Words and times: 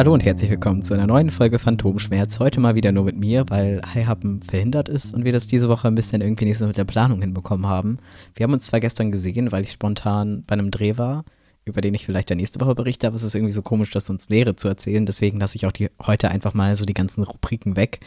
Hallo 0.00 0.14
und 0.14 0.24
herzlich 0.24 0.48
willkommen 0.48 0.82
zu 0.82 0.94
einer 0.94 1.06
neuen 1.06 1.28
Folge 1.28 1.58
Phantomschmerz. 1.58 2.38
Heute 2.38 2.58
mal 2.58 2.74
wieder 2.74 2.90
nur 2.90 3.04
mit 3.04 3.18
mir, 3.18 3.44
weil 3.50 3.82
Heihappen 3.84 4.42
verhindert 4.42 4.88
ist 4.88 5.12
und 5.12 5.26
wir 5.26 5.32
das 5.32 5.46
diese 5.46 5.68
Woche 5.68 5.88
ein 5.88 5.94
bisschen 5.94 6.22
irgendwie 6.22 6.46
nicht 6.46 6.56
so 6.56 6.66
mit 6.66 6.78
der 6.78 6.86
Planung 6.86 7.20
hinbekommen 7.20 7.66
haben. 7.66 7.98
Wir 8.34 8.44
haben 8.44 8.54
uns 8.54 8.64
zwar 8.64 8.80
gestern 8.80 9.12
gesehen, 9.12 9.52
weil 9.52 9.62
ich 9.62 9.72
spontan 9.72 10.42
bei 10.46 10.54
einem 10.54 10.70
Dreh 10.70 10.96
war, 10.96 11.26
über 11.66 11.82
den 11.82 11.92
ich 11.92 12.06
vielleicht 12.06 12.30
dann 12.30 12.38
nächste 12.38 12.62
Woche 12.62 12.74
berichte, 12.74 13.08
aber 13.08 13.16
es 13.16 13.22
ist 13.22 13.34
irgendwie 13.34 13.52
so 13.52 13.60
komisch, 13.60 13.90
das 13.90 14.08
uns 14.08 14.30
Lehre 14.30 14.56
zu 14.56 14.68
erzählen. 14.68 15.04
Deswegen 15.04 15.38
lasse 15.38 15.56
ich 15.56 15.66
auch 15.66 15.72
die, 15.72 15.90
heute 16.00 16.30
einfach 16.30 16.54
mal 16.54 16.74
so 16.76 16.86
die 16.86 16.94
ganzen 16.94 17.22
Rubriken 17.22 17.76
weg 17.76 18.00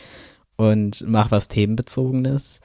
und 0.55 1.07
mache 1.07 1.29
was 1.29 1.47
Themenbezogenes 1.47 2.59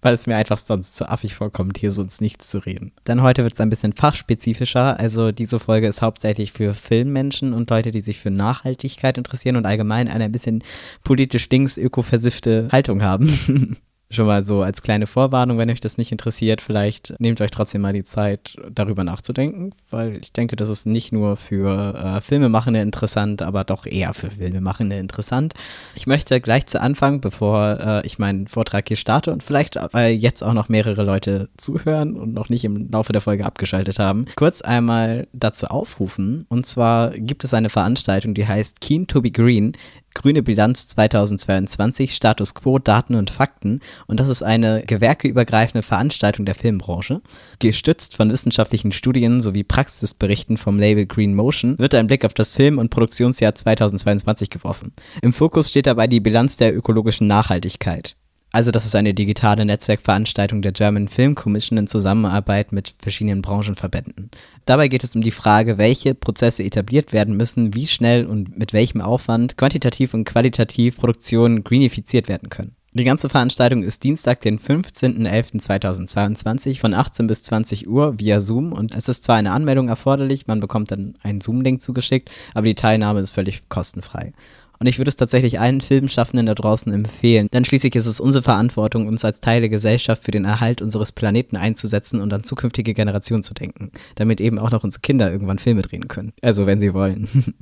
weil 0.00 0.14
es 0.14 0.26
mir 0.26 0.36
einfach 0.36 0.58
sonst 0.58 0.96
zu 0.96 1.08
affig 1.08 1.34
vorkommt, 1.34 1.78
hier 1.78 1.90
sonst 1.90 2.20
nichts 2.20 2.48
zu 2.48 2.58
reden. 2.58 2.92
Dann 3.04 3.22
heute 3.22 3.42
wird 3.42 3.54
es 3.54 3.60
ein 3.60 3.70
bisschen 3.70 3.92
fachspezifischer. 3.92 4.98
Also 4.98 5.32
diese 5.32 5.58
Folge 5.58 5.88
ist 5.88 6.02
hauptsächlich 6.02 6.52
für 6.52 6.74
Filmmenschen 6.74 7.52
und 7.52 7.68
Leute, 7.70 7.90
die 7.90 8.00
sich 8.00 8.18
für 8.20 8.30
Nachhaltigkeit 8.30 9.18
interessieren 9.18 9.56
und 9.56 9.66
allgemein 9.66 10.08
eine 10.08 10.24
ein 10.24 10.32
bisschen 10.32 10.62
politisch 11.02 11.48
links 11.50 11.76
öko-versiffte 11.76 12.68
Haltung 12.70 13.02
haben. 13.02 13.76
Schon 14.10 14.26
mal 14.26 14.42
so 14.42 14.62
als 14.62 14.80
kleine 14.80 15.06
Vorwarnung, 15.06 15.58
wenn 15.58 15.68
euch 15.68 15.80
das 15.80 15.98
nicht 15.98 16.12
interessiert, 16.12 16.62
vielleicht 16.62 17.14
nehmt 17.18 17.42
euch 17.42 17.50
trotzdem 17.50 17.82
mal 17.82 17.92
die 17.92 18.04
Zeit, 18.04 18.56
darüber 18.70 19.04
nachzudenken, 19.04 19.72
weil 19.90 20.16
ich 20.22 20.32
denke, 20.32 20.56
das 20.56 20.70
ist 20.70 20.86
nicht 20.86 21.12
nur 21.12 21.36
für 21.36 21.94
äh, 21.94 22.20
Filmemachende 22.22 22.80
interessant, 22.80 23.42
aber 23.42 23.64
doch 23.64 23.84
eher 23.84 24.14
für 24.14 24.30
Filmemachende 24.30 24.96
interessant. 24.96 25.52
Ich 25.94 26.06
möchte 26.06 26.40
gleich 26.40 26.66
zu 26.66 26.80
Anfang, 26.80 27.20
bevor 27.20 27.78
äh, 27.80 28.06
ich 28.06 28.18
meinen 28.18 28.48
Vortrag 28.48 28.88
hier 28.88 28.96
starte 28.96 29.30
und 29.30 29.42
vielleicht, 29.42 29.76
weil 29.92 30.12
jetzt 30.12 30.42
auch 30.42 30.54
noch 30.54 30.70
mehrere 30.70 31.02
Leute 31.02 31.50
zuhören 31.58 32.16
und 32.16 32.32
noch 32.32 32.48
nicht 32.48 32.64
im 32.64 32.90
Laufe 32.90 33.12
der 33.12 33.20
Folge 33.20 33.44
abgeschaltet 33.44 33.98
haben, 33.98 34.24
kurz 34.36 34.62
einmal 34.62 35.26
dazu 35.34 35.66
aufrufen. 35.66 36.46
Und 36.48 36.64
zwar 36.64 37.10
gibt 37.10 37.44
es 37.44 37.52
eine 37.52 37.68
Veranstaltung, 37.68 38.32
die 38.32 38.46
heißt 38.46 38.80
Keen 38.80 39.06
to 39.06 39.20
be 39.20 39.30
Green 39.30 39.72
Grüne 40.14 40.42
Bilanz 40.42 40.88
2022, 40.88 42.14
Status 42.14 42.54
Quo, 42.54 42.78
Daten 42.78 43.14
und 43.14 43.30
Fakten. 43.30 43.80
Und 44.06 44.20
das 44.20 44.28
ist 44.28 44.42
eine 44.42 44.82
gewerkeübergreifende 44.86 45.82
Veranstaltung 45.82 46.44
der 46.44 46.54
Filmbranche. 46.54 47.20
Gestützt 47.58 48.16
von 48.16 48.30
wissenschaftlichen 48.30 48.92
Studien 48.92 49.40
sowie 49.40 49.64
Praxisberichten 49.64 50.56
vom 50.56 50.78
Label 50.78 51.06
Green 51.06 51.34
Motion 51.34 51.78
wird 51.78 51.94
ein 51.94 52.06
Blick 52.06 52.24
auf 52.24 52.34
das 52.34 52.56
Film- 52.56 52.78
und 52.78 52.90
Produktionsjahr 52.90 53.54
2022 53.54 54.50
geworfen. 54.50 54.92
Im 55.22 55.32
Fokus 55.32 55.70
steht 55.70 55.86
dabei 55.86 56.06
die 56.06 56.20
Bilanz 56.20 56.56
der 56.56 56.76
ökologischen 56.76 57.26
Nachhaltigkeit. 57.26 58.16
Also 58.50 58.70
das 58.70 58.86
ist 58.86 58.94
eine 58.94 59.12
digitale 59.12 59.66
Netzwerkveranstaltung 59.66 60.62
der 60.62 60.72
German 60.72 61.08
Film 61.08 61.34
Commission 61.34 61.76
in 61.76 61.86
Zusammenarbeit 61.86 62.72
mit 62.72 62.94
verschiedenen 62.98 63.42
Branchenverbänden. 63.42 64.30
Dabei 64.64 64.88
geht 64.88 65.04
es 65.04 65.14
um 65.14 65.20
die 65.20 65.30
Frage, 65.30 65.76
welche 65.76 66.14
Prozesse 66.14 66.64
etabliert 66.64 67.12
werden 67.12 67.36
müssen, 67.36 67.74
wie 67.74 67.86
schnell 67.86 68.24
und 68.24 68.58
mit 68.58 68.72
welchem 68.72 69.02
Aufwand 69.02 69.58
quantitativ 69.58 70.14
und 70.14 70.24
qualitativ 70.24 70.96
Produktionen 70.96 71.62
greenifiziert 71.62 72.28
werden 72.28 72.48
können. 72.48 72.74
Die 72.94 73.04
ganze 73.04 73.28
Veranstaltung 73.28 73.82
ist 73.82 74.02
Dienstag, 74.02 74.40
den 74.40 74.58
15.11.2022 74.58 76.80
von 76.80 76.94
18 76.94 77.26
bis 77.26 77.42
20 77.42 77.86
Uhr 77.86 78.18
via 78.18 78.40
Zoom 78.40 78.72
und 78.72 78.94
es 78.94 79.08
ist 79.08 79.24
zwar 79.24 79.36
eine 79.36 79.52
Anmeldung 79.52 79.90
erforderlich, 79.90 80.46
man 80.46 80.60
bekommt 80.60 80.90
dann 80.90 81.12
einen 81.22 81.42
Zoom-Link 81.42 81.82
zugeschickt, 81.82 82.30
aber 82.54 82.64
die 82.64 82.74
Teilnahme 82.74 83.20
ist 83.20 83.32
völlig 83.32 83.68
kostenfrei. 83.68 84.32
Und 84.78 84.86
ich 84.86 84.98
würde 84.98 85.08
es 85.08 85.16
tatsächlich 85.16 85.58
allen 85.58 85.80
Filmschaffenden 85.80 86.46
da 86.46 86.54
draußen 86.54 86.92
empfehlen. 86.92 87.48
Denn 87.52 87.64
schließlich 87.64 87.94
ist 87.96 88.06
es 88.06 88.20
unsere 88.20 88.42
Verantwortung, 88.42 89.08
uns 89.08 89.24
als 89.24 89.40
Teil 89.40 89.60
der 89.60 89.68
Gesellschaft 89.68 90.24
für 90.24 90.30
den 90.30 90.44
Erhalt 90.44 90.82
unseres 90.82 91.12
Planeten 91.12 91.56
einzusetzen 91.56 92.20
und 92.20 92.32
an 92.32 92.44
zukünftige 92.44 92.94
Generationen 92.94 93.42
zu 93.42 93.54
denken. 93.54 93.90
Damit 94.14 94.40
eben 94.40 94.58
auch 94.58 94.70
noch 94.70 94.84
unsere 94.84 95.00
Kinder 95.00 95.30
irgendwann 95.30 95.58
Filme 95.58 95.82
drehen 95.82 96.08
können. 96.08 96.32
Also 96.42 96.66
wenn 96.66 96.80
sie 96.80 96.94
wollen. 96.94 97.28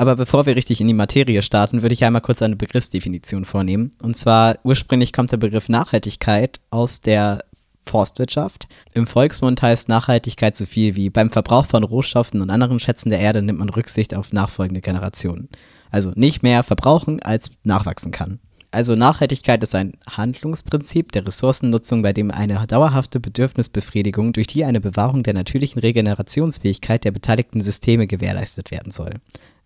Aber 0.00 0.16
bevor 0.16 0.46
wir 0.46 0.56
richtig 0.56 0.80
in 0.80 0.86
die 0.86 0.94
Materie 0.94 1.42
starten, 1.42 1.82
würde 1.82 1.92
ich 1.92 2.04
einmal 2.04 2.22
kurz 2.22 2.40
eine 2.40 2.56
Begriffsdefinition 2.56 3.44
vornehmen. 3.44 3.92
Und 4.00 4.16
zwar 4.16 4.58
ursprünglich 4.62 5.12
kommt 5.12 5.30
der 5.30 5.36
Begriff 5.36 5.68
Nachhaltigkeit 5.68 6.58
aus 6.70 7.02
der 7.02 7.44
Forstwirtschaft. 7.84 8.66
Im 8.94 9.06
Volksmund 9.06 9.60
heißt 9.60 9.90
Nachhaltigkeit 9.90 10.56
so 10.56 10.64
viel 10.64 10.96
wie 10.96 11.10
beim 11.10 11.28
Verbrauch 11.28 11.66
von 11.66 11.84
Rohstoffen 11.84 12.40
und 12.40 12.48
anderen 12.48 12.80
Schätzen 12.80 13.10
der 13.10 13.20
Erde 13.20 13.42
nimmt 13.42 13.58
man 13.58 13.68
Rücksicht 13.68 14.14
auf 14.14 14.32
nachfolgende 14.32 14.80
Generationen. 14.80 15.50
Also 15.90 16.12
nicht 16.14 16.42
mehr 16.42 16.62
verbrauchen, 16.62 17.22
als 17.22 17.50
nachwachsen 17.64 18.12
kann. 18.12 18.40
Also 18.72 18.94
Nachhaltigkeit 18.94 19.62
ist 19.64 19.74
ein 19.74 19.94
Handlungsprinzip 20.08 21.10
der 21.10 21.26
Ressourcennutzung, 21.26 22.02
bei 22.02 22.12
dem 22.12 22.30
eine 22.30 22.64
dauerhafte 22.68 23.18
Bedürfnisbefriedigung 23.18 24.32
durch 24.32 24.46
die 24.46 24.64
eine 24.64 24.80
Bewahrung 24.80 25.24
der 25.24 25.34
natürlichen 25.34 25.80
Regenerationsfähigkeit 25.80 27.04
der 27.04 27.10
beteiligten 27.10 27.60
Systeme 27.60 28.06
gewährleistet 28.06 28.70
werden 28.70 28.92
soll. 28.92 29.14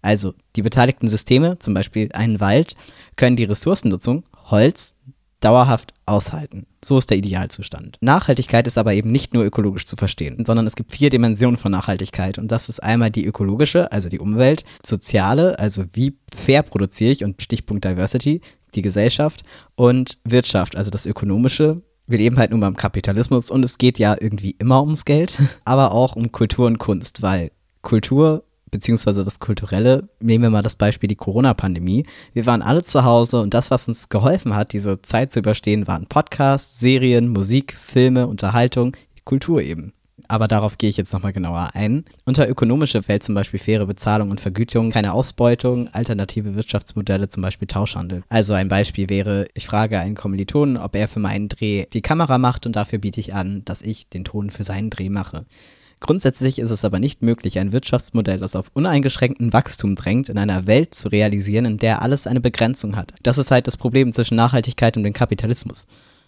Also 0.00 0.34
die 0.56 0.62
beteiligten 0.62 1.08
Systeme, 1.08 1.58
zum 1.58 1.74
Beispiel 1.74 2.10
einen 2.12 2.40
Wald, 2.40 2.76
können 3.16 3.36
die 3.36 3.44
Ressourcennutzung 3.44 4.24
Holz, 4.44 4.96
dauerhaft 5.44 5.92
aushalten. 6.06 6.66
So 6.82 6.98
ist 6.98 7.10
der 7.10 7.18
Idealzustand. 7.18 7.98
Nachhaltigkeit 8.00 8.66
ist 8.66 8.78
aber 8.78 8.94
eben 8.94 9.12
nicht 9.12 9.34
nur 9.34 9.44
ökologisch 9.44 9.84
zu 9.84 9.96
verstehen, 9.96 10.44
sondern 10.44 10.66
es 10.66 10.76
gibt 10.76 10.92
vier 10.92 11.10
Dimensionen 11.10 11.56
von 11.56 11.72
Nachhaltigkeit. 11.72 12.38
Und 12.38 12.50
das 12.50 12.68
ist 12.68 12.82
einmal 12.82 13.10
die 13.10 13.26
ökologische, 13.26 13.92
also 13.92 14.08
die 14.08 14.18
Umwelt, 14.18 14.64
soziale, 14.84 15.58
also 15.58 15.84
wie 15.92 16.16
fair 16.34 16.62
produziere 16.62 17.12
ich 17.12 17.24
und 17.24 17.42
Stichpunkt 17.42 17.84
Diversity, 17.84 18.40
die 18.74 18.82
Gesellschaft 18.82 19.42
und 19.76 20.18
Wirtschaft, 20.24 20.76
also 20.76 20.90
das 20.90 21.06
ökonomische. 21.06 21.76
Wir 22.06 22.18
leben 22.18 22.38
halt 22.38 22.50
nun 22.50 22.60
beim 22.60 22.76
Kapitalismus 22.76 23.50
und 23.50 23.64
es 23.64 23.78
geht 23.78 23.98
ja 23.98 24.16
irgendwie 24.18 24.56
immer 24.58 24.82
ums 24.82 25.04
Geld, 25.04 25.38
aber 25.64 25.92
auch 25.92 26.16
um 26.16 26.32
Kultur 26.32 26.66
und 26.66 26.78
Kunst, 26.78 27.22
weil 27.22 27.50
Kultur 27.82 28.44
beziehungsweise 28.74 29.22
das 29.22 29.38
Kulturelle, 29.38 30.08
nehmen 30.18 30.42
wir 30.42 30.50
mal 30.50 30.62
das 30.62 30.74
Beispiel 30.74 31.06
die 31.06 31.14
Corona-Pandemie. 31.14 32.06
Wir 32.32 32.44
waren 32.44 32.60
alle 32.60 32.82
zu 32.82 33.04
Hause 33.04 33.40
und 33.40 33.54
das, 33.54 33.70
was 33.70 33.86
uns 33.86 34.08
geholfen 34.08 34.56
hat, 34.56 34.72
diese 34.72 35.00
Zeit 35.00 35.32
zu 35.32 35.38
überstehen, 35.38 35.86
waren 35.86 36.06
Podcasts, 36.06 36.80
Serien, 36.80 37.28
Musik, 37.28 37.76
Filme, 37.80 38.26
Unterhaltung, 38.26 38.96
Kultur 39.24 39.62
eben. 39.62 39.92
Aber 40.26 40.48
darauf 40.48 40.76
gehe 40.76 40.90
ich 40.90 40.96
jetzt 40.96 41.12
nochmal 41.12 41.32
genauer 41.32 41.70
ein. 41.74 42.04
Unter 42.24 42.48
ökonomische 42.48 43.04
fällt 43.04 43.22
zum 43.22 43.36
Beispiel 43.36 43.60
faire 43.60 43.86
Bezahlung 43.86 44.32
und 44.32 44.40
Vergütung, 44.40 44.90
keine 44.90 45.12
Ausbeutung, 45.12 45.86
alternative 45.94 46.56
Wirtschaftsmodelle, 46.56 47.28
zum 47.28 47.42
Beispiel 47.42 47.68
Tauschhandel. 47.68 48.24
Also 48.28 48.54
ein 48.54 48.66
Beispiel 48.66 49.08
wäre, 49.08 49.46
ich 49.54 49.66
frage 49.66 50.00
einen 50.00 50.16
Kommilitonen, 50.16 50.78
ob 50.78 50.96
er 50.96 51.06
für 51.06 51.20
meinen 51.20 51.48
Dreh 51.48 51.86
die 51.92 52.02
Kamera 52.02 52.38
macht 52.38 52.66
und 52.66 52.74
dafür 52.74 52.98
biete 52.98 53.20
ich 53.20 53.34
an, 53.34 53.64
dass 53.64 53.82
ich 53.82 54.08
den 54.08 54.24
Ton 54.24 54.50
für 54.50 54.64
seinen 54.64 54.90
Dreh 54.90 55.10
mache. 55.10 55.44
Grundsätzlich 56.04 56.58
ist 56.58 56.68
es 56.68 56.84
aber 56.84 56.98
nicht 56.98 57.22
möglich, 57.22 57.58
ein 57.58 57.72
Wirtschaftsmodell, 57.72 58.38
das 58.38 58.56
auf 58.56 58.70
uneingeschränkten 58.74 59.54
Wachstum 59.54 59.94
drängt, 59.96 60.28
in 60.28 60.36
einer 60.36 60.66
Welt 60.66 60.94
zu 60.94 61.08
realisieren, 61.08 61.64
in 61.64 61.78
der 61.78 62.02
alles 62.02 62.26
eine 62.26 62.42
Begrenzung 62.42 62.94
hat. 62.94 63.14
Das 63.22 63.38
ist 63.38 63.50
halt 63.50 63.66
das 63.66 63.78
Problem 63.78 64.12
zwischen 64.12 64.34
Nachhaltigkeit 64.34 64.98
und 64.98 65.02
dem 65.04 65.14
Kapitalismus. 65.14 65.86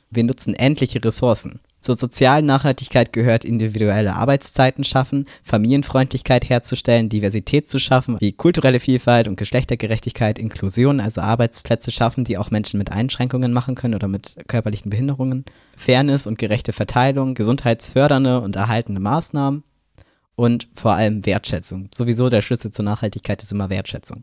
Wir 0.08 0.24
nutzen 0.24 0.54
endliche 0.54 1.04
Ressourcen. 1.04 1.60
Zur 1.86 1.94
sozialen 1.94 2.46
Nachhaltigkeit 2.46 3.12
gehört 3.12 3.44
individuelle 3.44 4.16
Arbeitszeiten 4.16 4.82
schaffen, 4.82 5.24
Familienfreundlichkeit 5.44 6.48
herzustellen, 6.48 7.08
Diversität 7.08 7.68
zu 7.68 7.78
schaffen, 7.78 8.16
wie 8.18 8.32
kulturelle 8.32 8.80
Vielfalt 8.80 9.28
und 9.28 9.36
Geschlechtergerechtigkeit, 9.36 10.40
Inklusion, 10.40 10.98
also 10.98 11.20
Arbeitsplätze 11.20 11.92
schaffen, 11.92 12.24
die 12.24 12.38
auch 12.38 12.50
Menschen 12.50 12.78
mit 12.78 12.90
Einschränkungen 12.90 13.52
machen 13.52 13.76
können 13.76 13.94
oder 13.94 14.08
mit 14.08 14.34
körperlichen 14.48 14.90
Behinderungen, 14.90 15.44
Fairness 15.76 16.26
und 16.26 16.40
gerechte 16.40 16.72
Verteilung, 16.72 17.34
gesundheitsfördernde 17.34 18.40
und 18.40 18.56
erhaltende 18.56 19.00
Maßnahmen, 19.00 19.62
und 20.38 20.68
vor 20.74 20.92
allem 20.92 21.24
Wertschätzung. 21.24 21.88
Sowieso 21.94 22.28
der 22.28 22.42
Schlüssel 22.42 22.70
zur 22.70 22.84
Nachhaltigkeit 22.84 23.42
ist 23.42 23.52
immer 23.52 23.70
Wertschätzung. 23.70 24.22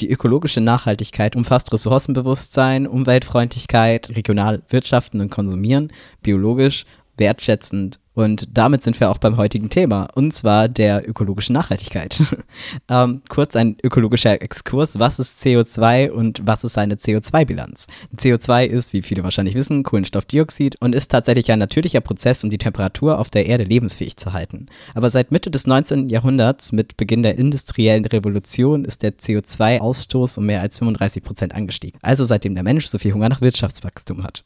Die 0.00 0.10
ökologische 0.10 0.60
Nachhaltigkeit 0.60 1.36
umfasst 1.36 1.72
Ressourcenbewusstsein, 1.72 2.86
Umweltfreundlichkeit, 2.86 4.10
regional 4.10 4.62
wirtschaften 4.68 5.22
und 5.22 5.30
konsumieren, 5.30 5.90
biologisch, 6.22 6.84
wertschätzend 7.16 7.98
und 8.14 8.56
damit 8.56 8.84
sind 8.84 8.98
wir 9.00 9.10
auch 9.10 9.18
beim 9.18 9.36
heutigen 9.36 9.68
Thema, 9.68 10.08
und 10.14 10.32
zwar 10.32 10.68
der 10.68 11.08
ökologischen 11.08 11.52
Nachhaltigkeit. 11.52 12.22
ähm, 12.88 13.22
kurz 13.28 13.56
ein 13.56 13.76
ökologischer 13.82 14.40
Exkurs. 14.40 15.00
Was 15.00 15.18
ist 15.18 15.42
CO2 15.44 16.10
und 16.10 16.40
was 16.44 16.62
ist 16.62 16.74
seine 16.74 16.94
CO2-Bilanz? 16.94 17.88
CO2 18.16 18.66
ist, 18.66 18.92
wie 18.92 19.02
viele 19.02 19.24
wahrscheinlich 19.24 19.56
wissen, 19.56 19.82
Kohlenstoffdioxid 19.82 20.76
und 20.80 20.94
ist 20.94 21.10
tatsächlich 21.10 21.50
ein 21.50 21.58
natürlicher 21.58 22.00
Prozess, 22.00 22.44
um 22.44 22.50
die 22.50 22.58
Temperatur 22.58 23.18
auf 23.18 23.30
der 23.30 23.46
Erde 23.46 23.64
lebensfähig 23.64 24.16
zu 24.16 24.32
halten. 24.32 24.66
Aber 24.94 25.10
seit 25.10 25.32
Mitte 25.32 25.50
des 25.50 25.66
19. 25.66 26.08
Jahrhunderts, 26.08 26.70
mit 26.70 26.96
Beginn 26.96 27.24
der 27.24 27.36
industriellen 27.36 28.04
Revolution, 28.04 28.84
ist 28.84 29.02
der 29.02 29.18
CO2-Ausstoß 29.18 30.38
um 30.38 30.46
mehr 30.46 30.60
als 30.60 30.78
35 30.78 31.24
Prozent 31.24 31.54
angestiegen. 31.54 31.98
Also 32.00 32.24
seitdem 32.24 32.54
der 32.54 32.62
Mensch 32.62 32.86
so 32.86 32.98
viel 32.98 33.12
Hunger 33.12 33.28
nach 33.28 33.40
Wirtschaftswachstum 33.40 34.22
hat. 34.22 34.44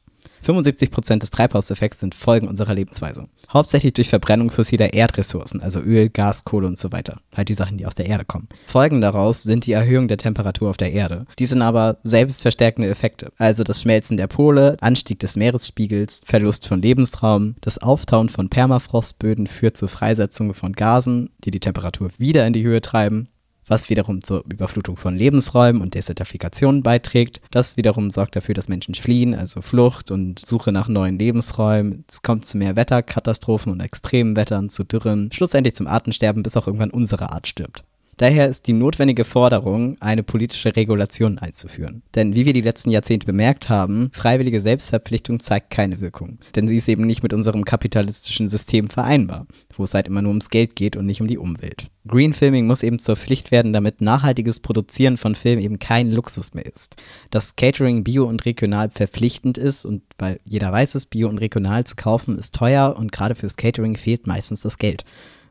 75 0.49 0.91
Prozent 0.91 1.23
des 1.23 1.29
Treibhauseffekts 1.29 2.01
sind 2.01 2.15
Folgen 2.15 2.49
unserer 2.49 2.73
Lebensweise. 2.73 3.29
Hauptsächlich 3.51 3.93
durch 3.93 4.09
Verbrennung 4.09 4.51
fossiler 4.51 4.95
Erdressourcen, 4.95 5.61
also 5.61 5.79
Öl, 5.81 6.09
Gas, 6.09 6.45
Kohle 6.45 6.67
und 6.67 6.79
so 6.79 6.91
weiter. 6.91 7.21
Halt 7.37 7.51
die 7.51 7.55
Sachen, 7.55 7.77
die 7.77 7.85
aus 7.85 7.95
der 7.95 8.07
Erde 8.07 8.25
kommen. 8.25 8.49
Folgen 8.67 9.03
daraus 9.03 9.43
sind 9.43 9.67
die 9.67 9.73
Erhöhung 9.73 10.09
der 10.09 10.17
Temperatur 10.17 10.71
auf 10.71 10.79
der 10.79 10.95
Erde. 10.95 11.27
Die 11.39 11.45
sind 11.45 11.61
aber 11.61 11.99
selbstverstärkende 12.03 12.89
Effekte, 12.89 13.31
also 13.37 13.63
das 13.63 13.83
Schmelzen 13.83 14.17
der 14.17 14.27
Pole, 14.27 14.79
Anstieg 14.81 15.19
des 15.19 15.37
Meeresspiegels, 15.37 16.23
Verlust 16.25 16.67
von 16.67 16.81
Lebensraum, 16.81 17.57
das 17.61 17.77
Auftauen 17.77 18.31
von 18.31 18.49
Permafrostböden 18.49 19.49
führt 19.49 19.77
zur 19.77 19.91
Freisetzung 19.91 20.55
von 20.55 20.73
Gasen, 20.73 21.29
die 21.45 21.51
die 21.51 21.61
Temperatur 21.61 22.09
wieder 22.17 22.47
in 22.47 22.55
die 22.55 22.65
Höhe 22.65 22.81
treiben 22.81 23.29
was 23.69 23.91
wiederum 23.91 24.23
zur 24.23 24.45
Überflutung 24.51 24.97
von 24.97 25.17
Lebensräumen 25.17 25.83
und 25.83 25.95
Desertifikation 25.95 26.83
beiträgt. 26.83 27.41
Das 27.51 27.77
wiederum 27.77 28.11
sorgt 28.11 28.37
dafür, 28.37 28.55
dass 28.55 28.69
Menschen 28.69 28.95
fliehen, 28.95 29.35
also 29.35 29.63
Flucht 29.63 30.11
und 30.11 30.39
Suche 30.45 30.73
nach 30.73 30.89
neuen 30.89 31.19
Lebensräumen. 31.19 32.05
Es 32.09 32.23
kommt 32.23 32.47
zu 32.47 32.59
mehr 32.59 32.77
Wetterkatastrophen 32.77 33.73
und 33.73 33.81
extremen 33.81 34.37
Wettern, 34.37 34.69
zu 34.69 34.85
Dürren, 34.85 35.31
schlussendlich 35.33 35.75
zum 35.75 35.87
Artensterben, 35.87 36.43
bis 36.43 36.57
auch 36.57 36.67
irgendwann 36.67 36.91
unsere 36.91 37.31
Art 37.31 37.47
stirbt. 37.47 37.85
Daher 38.19 38.49
ist 38.49 38.67
die 38.67 38.73
notwendige 38.73 39.25
Forderung, 39.25 39.97
eine 40.01 40.25
politische 40.25 40.75
Regulation 40.75 41.39
einzuführen. 41.39 42.03
Denn 42.17 42.35
wie 42.35 42.47
wir 42.47 42.53
die 42.53 42.63
letzten 42.63 42.91
Jahrzehnte 42.91 43.27
bemerkt 43.27 43.69
haben, 43.69 44.11
freiwillige 44.13 44.61
Selbstverpflichtung 44.61 45.39
zeigt 45.39 45.71
keine 45.71 46.01
Wirkung. 46.01 46.39
Denn 46.57 46.67
sie 46.67 46.77
ist 46.77 46.89
eben 46.89 47.07
nicht 47.07 47.23
mit 47.23 47.33
unserem 47.33 47.65
kapitalistischen 47.65 48.49
System 48.49 48.91
vereinbar, 48.91 49.47
wo 49.73 49.85
es 49.85 49.95
halt 49.95 50.09
immer 50.09 50.21
nur 50.21 50.31
ums 50.31 50.51
Geld 50.51 50.75
geht 50.75 50.97
und 50.97 51.07
nicht 51.07 51.21
um 51.21 51.29
die 51.29 51.39
Umwelt. 51.39 51.87
Green 52.09 52.33
Filming 52.33 52.67
muss 52.67 52.83
eben 52.83 52.99
zur 52.99 53.15
Pflicht 53.15 53.53
werden, 53.53 53.73
damit 53.73 54.01
nachhaltiges 54.01 54.59
Produzieren 54.59 55.17
von 55.17 55.37
Film 55.37 55.61
eben 55.61 55.79
kein 55.79 56.11
Luxus 56.11 56.55
mehr 56.55 56.67
ist. 56.67 56.97
Dass 57.31 57.55
Catering 57.55 58.03
bio 58.03 58.25
und 58.25 58.45
regional 58.47 58.91
verpflichtend 58.91 59.59
ist 59.59 59.87
und 59.87 60.03
weil 60.19 60.41
jeder 60.45 60.73
weiß 60.73 60.97
es, 60.97 61.07
bio 61.07 61.29
und 61.29 61.39
regional 61.39 61.85
zu 61.85 61.95
kaufen 61.95 62.37
ist 62.37 62.55
teuer 62.55 62.97
und 62.99 63.13
gerade 63.13 63.37
fürs 63.37 63.55
Catering 63.55 63.97
fehlt 63.97 64.27
meistens 64.27 64.63
das 64.63 64.79
Geld 64.79 65.05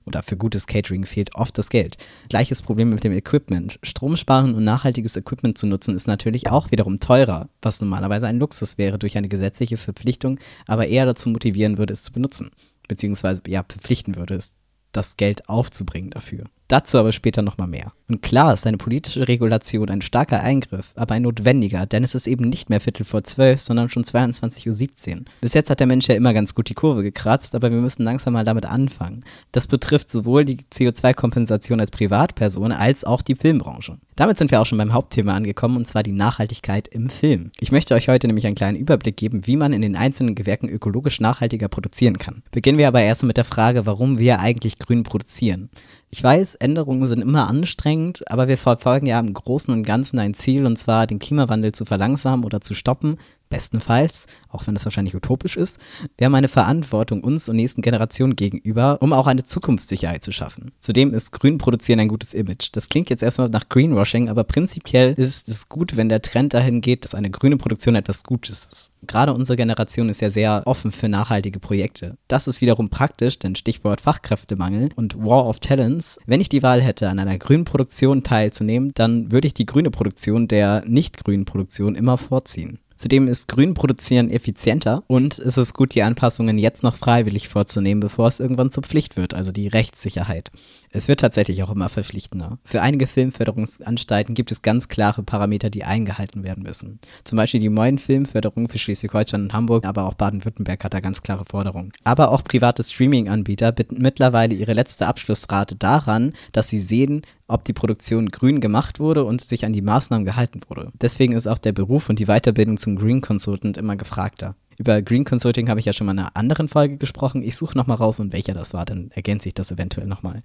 oder 0.07 0.24
für 0.24 0.38
gutes 0.38 0.65
Catering 0.65 1.06
fehlt 1.06 1.36
oft 1.36 1.57
das 1.57 1.69
Geld. 1.69 1.98
Gleiches 2.30 2.62
Problem 2.62 2.89
mit 2.89 3.04
dem 3.04 3.12
Equipment. 3.12 3.80
Stromsparen 3.83 4.56
und 4.56 4.63
nachhaltiges 4.63 5.15
Equipment 5.15 5.57
zu 5.57 5.68
nutzen 5.68 5.95
ist 5.95 6.07
natürlich 6.07 6.50
auch 6.50 6.71
wiederum 6.71 7.00
teurer, 7.00 7.50
was 7.62 7.81
normalerweise 7.81 8.27
ein 8.27 8.39
Luxus 8.39 8.77
wäre 8.77 8.98
durch 8.98 9.18
eine 9.18 9.27
gesetzliche 9.27 9.77
Verpflichtung, 9.77 10.39
aber 10.65 10.88
eher 10.88 11.06
dazu 11.06 11.30
motivieren 11.30 11.77
würde, 11.77 11.94
es 11.94 12.04
zu 12.04 12.12
benutzen. 12.12 12.51
Beziehungsweise 12.88 13.42
ja, 13.48 13.63
verpflichten 13.68 14.15
würde, 14.15 14.36
es 14.36 14.56
das 14.94 15.18
Geld 15.18 15.48
aufzubringen 15.50 16.10
dafür. 16.10 16.45
Dazu 16.68 16.98
aber 16.98 17.14
später 17.14 17.42
nochmal 17.42 17.68
mehr. 17.68 17.94
Und 18.10 18.22
klar 18.22 18.54
ist 18.54 18.68
eine 18.68 18.78
politische 18.78 19.28
Regulation 19.28 19.90
ein 19.90 20.02
starker 20.02 20.42
Eingriff, 20.42 20.92
aber 20.96 21.16
ein 21.16 21.22
notwendiger, 21.22 21.86
denn 21.86 22.04
es 22.04 22.16
ist 22.16 22.28
eben 22.28 22.50
nicht 22.50 22.69
mehr 22.69 22.81
Viertel 22.81 23.06
vor 23.06 23.24
zwölf, 23.24 23.62
sondern 23.62 23.90
schon 23.90 24.04
22.17 24.04 25.16
Uhr. 25.16 25.22
Bis 25.42 25.54
jetzt 25.54 25.69
hat 25.69 25.80
der 25.80 25.88
Mensch 25.88 26.08
ja 26.08 26.16
immer 26.16 26.34
ganz 26.34 26.56
gut 26.56 26.69
die 26.69 26.74
Kurve 26.74 27.04
gekratzt, 27.04 27.56
aber 27.56 27.72
wir 27.72 27.80
müssen 27.80 28.04
langsam 28.04 28.34
mal 28.34 28.44
damit 28.44 28.66
anfangen. 28.66 29.24
Das 29.52 29.68
betrifft 29.68 30.12
sowohl 30.12 30.44
die 30.44 30.58
CO2-Kompensation 30.74 31.80
als 31.80 31.92
Privatperson 31.92 32.72
als 32.72 33.06
auch 33.06 33.22
die 33.22 33.36
Filmbranche. 33.36 33.98
Damit 34.16 34.38
sind 34.38 34.52
wir 34.52 34.62
auch 34.62 34.66
schon 34.66 34.78
beim 34.78 34.94
Hauptthema 34.94 35.36
angekommen, 35.36 35.78
und 35.78 35.88
zwar 35.88 36.04
die 36.04 36.12
Nachhaltigkeit 36.12 36.88
im 36.88 37.10
Film. 37.10 37.52
Ich 37.60 37.72
möchte 37.72 37.94
euch 37.94 38.10
heute 38.10 38.28
nämlich 38.28 38.46
einen 38.46 38.56
kleinen 38.56 38.78
Überblick 38.78 39.16
geben, 39.16 39.46
wie 39.46 39.56
man 39.56 39.74
in 39.74 39.81
den 39.81 39.96
einzelnen 39.96 40.36
Gewerken 40.36 40.70
ökologisch 40.70 41.20
nachhaltiger 41.20 41.68
produzieren 41.68 42.18
kann. 42.18 42.44
Beginnen 42.52 42.78
wir 42.78 42.88
aber 42.88 43.02
erstmal 43.02 43.28
mit 43.28 43.38
der 43.38 43.46
Frage, 43.46 43.86
warum 43.86 44.18
wir 44.18 44.40
eigentlich 44.40 44.80
grün 44.80 45.04
produzieren. 45.04 45.70
Ich 46.09 46.24
weiß, 46.24 46.56
Änderungen 46.56 47.06
sind 47.07 47.21
immer 47.21 47.50
anstrengend, 47.50 48.30
aber 48.31 48.48
wir 48.48 48.57
verfolgen 48.57 49.07
ja 49.07 49.19
im 49.19 49.33
Großen 49.33 49.74
und 49.74 49.83
Ganzen 49.83 50.19
ein 50.19 50.33
Ziel, 50.33 50.65
und 50.65 50.77
zwar 50.77 51.06
den 51.06 51.19
Klimawandel 51.19 51.74
zu 51.74 51.83
verlangsamen 51.83 52.45
oder 52.45 52.62
zu 52.62 52.75
stoppen, 52.75 53.18
bestenfalls, 53.50 54.28
auch 54.50 54.68
wenn 54.68 54.74
das 54.74 54.86
wahrscheinlich 54.86 55.16
utopisch 55.16 55.58
ist. 55.58 55.80
Wir 56.18 56.26
haben 56.26 56.36
eine 56.36 56.48
Verantwortung 56.48 57.24
uns 57.24 57.50
und 57.50 57.56
nächsten 57.56 57.82
Generationen 57.82 58.36
gegenüber, 58.36 58.98
um 59.02 59.14
auch 59.14 59.28
eine 59.28 59.44
Zukunftssicherheit 59.44 60.24
zu 60.24 60.32
schaffen. 60.32 60.72
Zudem 60.80 61.14
ist 61.14 61.32
Grün 61.32 61.58
produzieren 61.58 62.00
ein 62.00 62.08
gutes 62.08 62.34
Image. 62.34 62.70
Das 62.74 62.90
klingt 62.90 63.10
jetzt 63.10 63.24
erstmal 63.24 63.50
nach 63.50 63.70
Greenwashing, 63.70 64.30
aber 64.30 64.44
prinzipiell 64.44 65.14
ist 65.14 65.48
es 65.48 65.70
gut, 65.70 65.98
wenn 65.98 66.10
der 66.10 66.22
Trend 66.22 66.54
dahin 66.54 66.82
geht, 66.82 67.04
dass 67.04 67.16
eine 67.16 67.30
grüne 67.30 67.58
Produktion 67.58 67.96
etwas 67.96 68.24
Gutes 68.24 68.66
ist. 68.66 68.92
Gerade 69.06 69.34
unsere 69.34 69.56
Generation 69.56 70.10
ist 70.10 70.22
ja 70.22 70.30
sehr 70.30 70.64
offen 70.66 70.92
für 70.92 71.08
nachhaltige 71.08 71.60
Projekte. 71.60 72.18
Das 72.28 72.48
ist 72.48 72.62
wiederum 72.62 72.90
praktisch, 72.90 73.40
denn 73.40 73.56
Stichwort 73.56 74.02
Fachkräftemangel 74.02 74.90
und 74.96 75.18
War 75.18 75.46
of 75.46 75.60
Talents. 75.60 76.20
Wenn 76.26 76.42
ich 76.42 76.50
die 76.50 76.64
Wahl 76.64 76.82
hätte, 76.82 77.10
an 77.10 77.20
einer 77.20 77.38
grünen 77.38 77.66
Produktion 77.66 78.24
teilzunehmen, 78.24 78.92
dann 78.96 79.32
würde 79.32 79.48
ich 79.48 79.54
die 79.54 79.66
grüne 79.66 79.92
Produktion 79.92 80.48
der 80.48 80.84
nicht 80.86 81.24
grünen 81.24 81.46
Produktion 81.46 81.96
immer 81.96 82.18
vorziehen. 82.18 82.80
Zudem 82.98 83.28
ist 83.28 83.48
Grün 83.48 83.76
produzieren 83.76 84.32
effizienter 84.32 85.04
und 85.06 85.38
es 85.38 85.58
ist 85.58 85.76
gut, 85.76 85.94
die 85.94 86.02
Anpassungen 86.02 86.58
jetzt 86.58 86.82
noch 86.82 86.96
freiwillig 86.96 87.48
vorzunehmen, 87.48 88.00
bevor 88.00 88.28
es 88.28 88.40
irgendwann 88.40 88.72
zur 88.72 88.82
Pflicht 88.82 89.18
wird, 89.18 89.36
also 89.36 89.52
die 89.52 89.68
Rechtssicherheit. 89.68 90.50
Es 90.98 91.08
wird 91.08 91.20
tatsächlich 91.20 91.62
auch 91.62 91.70
immer 91.70 91.90
verpflichtender. 91.90 92.58
Für 92.64 92.82
einige 92.82 93.06
Filmförderungsanstalten 93.06 94.34
gibt 94.34 94.52
es 94.52 94.64
ganz 94.64 94.88
klare 94.88 95.22
Parameter, 95.22 95.70
die 95.70 95.84
eingehalten 95.84 96.44
werden 96.44 96.64
müssen. 96.64 97.00
Zum 97.24 97.36
Beispiel 97.36 97.60
die 97.60 97.70
neuen 97.70 98.00
Filmförderung 98.00 98.68
für 98.68 98.80
Schleswig-Holstein 98.80 99.44
und 99.44 99.54
Hamburg, 99.54 99.86
aber 99.86 100.08
auch 100.08 100.16
Baden-Württemberg 100.16 100.84
hat 100.84 100.96
da 100.96 101.00
ganz 101.00 101.22
klare 101.22 101.46
Forderungen. 101.46 101.92
Aber 102.04 102.32
auch 102.32 102.44
private 102.44 102.84
Streaming-Anbieter 102.84 103.72
bitten 103.74 104.02
mittlerweile 104.02 104.56
ihre 104.56 104.74
letzte 104.74 105.06
Abschlussrate 105.06 105.76
daran, 105.76 106.34
dass 106.52 106.70
sie 106.70 106.80
sehen, 106.80 107.22
ob 107.48 107.64
die 107.64 107.74
Produktion 107.74 108.30
grün 108.30 108.60
gemacht 108.60 109.00
wurde 109.00 109.24
und 109.24 109.42
sich 109.42 109.66
an 109.66 109.74
die 109.74 109.84
Maßnahmen 109.84 110.26
gehalten 110.26 110.62
wurde. 110.68 110.92
Deswegen 111.00 111.34
ist 111.34 111.46
auch 111.46 111.60
der 111.60 111.74
Beruf 111.74 112.10
und 112.10 112.18
die 112.18 112.26
Weiterbildung 112.26 112.78
zum 112.78 112.96
Green 112.96 113.22
Consultant 113.22 113.78
immer 113.78 113.98
gefragter. 113.98 114.56
Über 114.80 115.04
Green 115.04 115.26
Consulting 115.26 115.70
habe 115.70 115.80
ich 115.80 115.86
ja 115.86 115.94
schon 115.94 116.06
mal 116.06 116.14
in 116.14 116.20
einer 116.20 116.36
anderen 116.36 116.68
Folge 116.68 116.98
gesprochen. 116.98 117.44
Ich 117.44 117.56
suche 117.56 117.78
nochmal 117.78 117.98
raus 117.98 118.20
und 118.20 118.34
welcher 118.34 118.56
das 118.56 118.74
war, 118.74 118.86
dann 118.86 119.12
ergänze 119.12 119.48
ich 119.48 119.54
das 119.54 119.72
eventuell 119.72 120.08
nochmal. 120.08 120.42